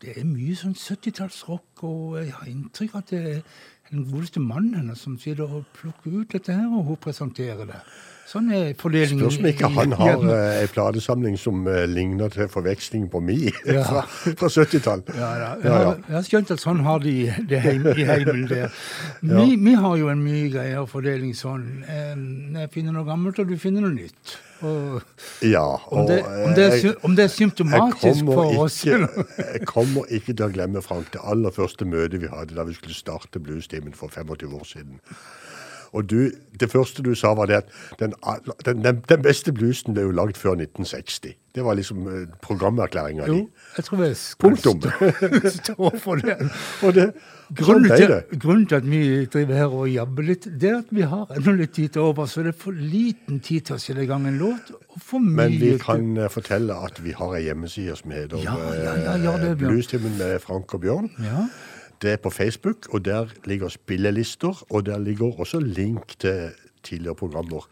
[0.00, 3.42] Det er mye sånn 70-tallsrock, og jeg har inntrykk av at det er
[3.90, 7.82] den godeste mannen hennes som sitter og plukker ut dette her, og hun presenterer det.
[8.28, 9.22] Sånn er fordelingen.
[9.24, 10.32] Spørs om ikke han har hjemme.
[10.36, 13.84] eh, en platesamling som uh, ligner til forveksling på mi Ja.
[13.88, 14.02] fra,
[14.36, 15.02] fra 70-tall.
[15.16, 15.48] Ja, ja.
[15.62, 17.14] Jeg, jeg har skjønt at sånn har de
[17.48, 18.68] det heim, i heimen der.
[19.22, 21.64] Vi, vi har jo en mye greiere fordeling sånn.
[21.88, 22.12] Eh,
[22.60, 24.36] Jeg finner noe gammelt, og du finner noe nytt.
[24.60, 25.00] Og
[25.46, 29.26] Ja, om, og det, om, det er, jeg- om det er symptomatisk for oss ikke-?
[29.54, 32.74] Jeg kommer ikke til å glemme, Frank, det aller første møtet vi hadde da vi
[32.76, 35.00] skulle starte Bluestimen for 25 år siden.
[35.92, 38.14] Og du, det første du sa, var det at den,
[38.66, 41.34] den, den, beste bluesen ble jo lagd før 1960.
[41.54, 43.40] Det var liksom eh, programerklæringa di.
[43.76, 44.80] Jeg tror jeg skal Punktum.
[44.80, 46.38] stå, stå for det.
[46.98, 47.10] Det,
[47.56, 48.38] sånn Grunnen til, det.
[48.42, 49.00] grunnen til at vi
[49.32, 52.28] driver her og jabber litt, det er at vi har ennå litt tid til over,
[52.28, 54.72] så det er for liten tid til å sette i gang en låt,
[55.14, 56.28] Men vi kan til...
[56.34, 59.54] fortelle at vi har ei hjemmeside som heter Ja, ja, ja, eh.
[59.56, 61.08] Bluestimen med Frank og Bjørn.
[61.24, 61.46] Ja.
[62.02, 66.50] Det er på Facebook, og der ligger spillelister, og der ligger også link til
[66.82, 67.66] tidligere programmer.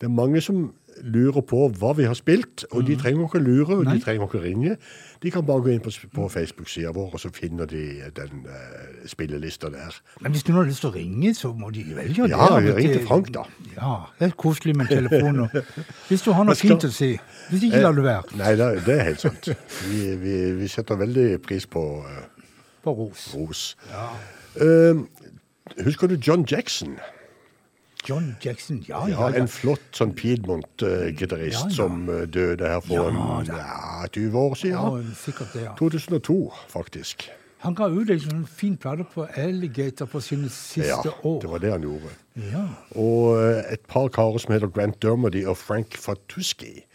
[0.00, 0.72] Det er mange som
[1.04, 3.84] lurer på hva vi har spilt, og de trenger ikke lure, og Mm.
[3.88, 3.94] Nei.
[3.98, 4.76] de trenger ikke ringe.
[5.22, 9.06] De kan bare gå inn på, på Facebook-sida vår, og så finner de den uh,
[9.06, 9.96] spillelista der.
[10.20, 12.74] Men hvis noen har lyst til å ringe, så må de vel gjøre Ja, det.
[12.76, 13.42] ring til Frank, da.
[13.76, 15.48] Ja, det er koselig med telefon.
[16.08, 17.12] Hvis du har noe fint å si.
[17.50, 18.24] Hvis ikke, lar du være.
[18.32, 18.52] Eh, Nei,
[18.86, 19.48] det, er helt sant.
[19.88, 22.39] Vi, vi, vi setter veldig pris på eh,
[22.84, 23.28] På ros.
[23.34, 23.76] ros.
[24.56, 24.94] Eh,
[25.84, 26.98] husker du John Jackson?
[28.08, 29.28] John Jackson, ja, Ja, ja.
[29.28, 29.36] ja.
[29.42, 31.74] en flott sånn Piedmont-gitarist Ja, ja.
[31.76, 35.10] som eh, døde her for Ja, en, ja, 20 år ja siden.
[35.20, 35.74] sikkert det, ja.
[35.78, 36.38] 2002,
[36.72, 37.26] faktisk.
[37.60, 41.42] Han ga ut en sånn fin plate på Alligator på sine siste Ja, år.
[41.42, 42.14] det var det han gjorde.
[42.48, 42.62] Ja.
[42.96, 46.86] Og eh, et par karer som heter Grant Dermody og Frank Fatuski,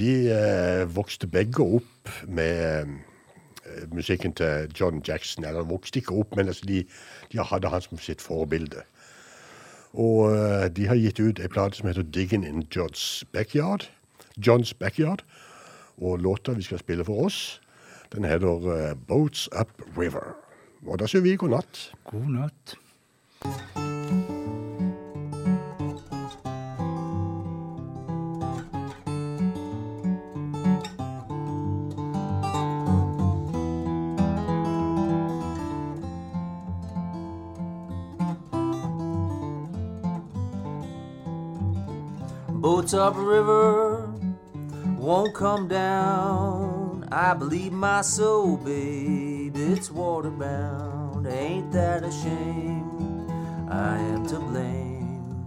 [0.00, 2.98] de eh, vokste begge opp med
[3.92, 5.44] musikken til John Jackson.
[5.44, 6.84] Eller vokste ikke opp, men altså de,
[7.32, 8.84] de hadde han som sitt forbilde.
[9.92, 13.90] Og eh, de har gitt ut ei plate som heter Diggin' in John's Backyard.
[14.36, 15.24] John's Backyard.
[16.00, 17.60] Og låta vi skal spille for oss,
[18.12, 19.68] den heter eh, Boats Up
[19.98, 20.34] River.
[20.86, 21.88] Og da sier vi god natt.
[22.10, 23.91] God natt.
[42.82, 44.10] Boats up river
[44.98, 47.06] won't come down.
[47.12, 51.32] I believe my soul, babe, it's waterbound.
[51.32, 53.30] Ain't that a shame?
[53.70, 55.44] I am to blame.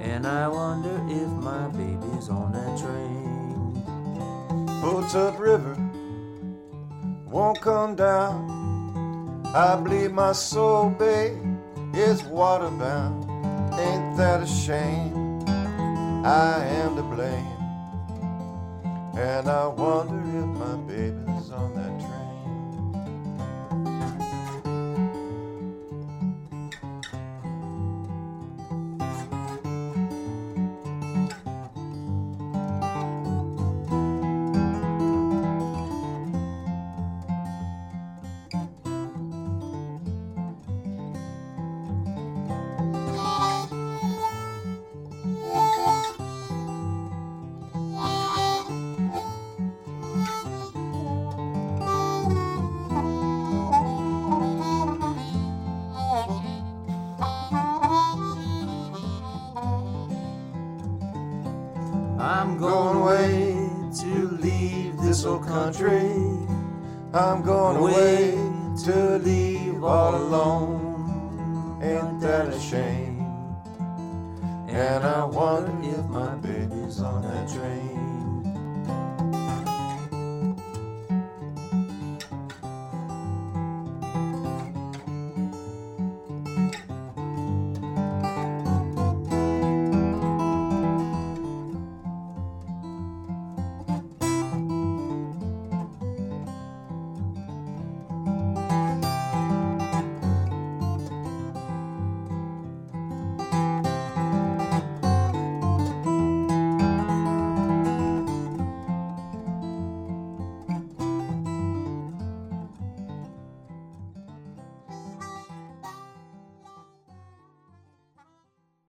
[0.00, 3.74] And I wonder if my baby's on that train.
[4.82, 5.76] Boats up river
[7.28, 9.46] won't come down.
[9.54, 11.38] I believe my soul, babe,
[11.94, 13.22] is waterbound.
[13.78, 15.23] Ain't that a shame?
[16.24, 17.44] I am to blame.
[19.14, 22.00] And I wonder if my baby's on that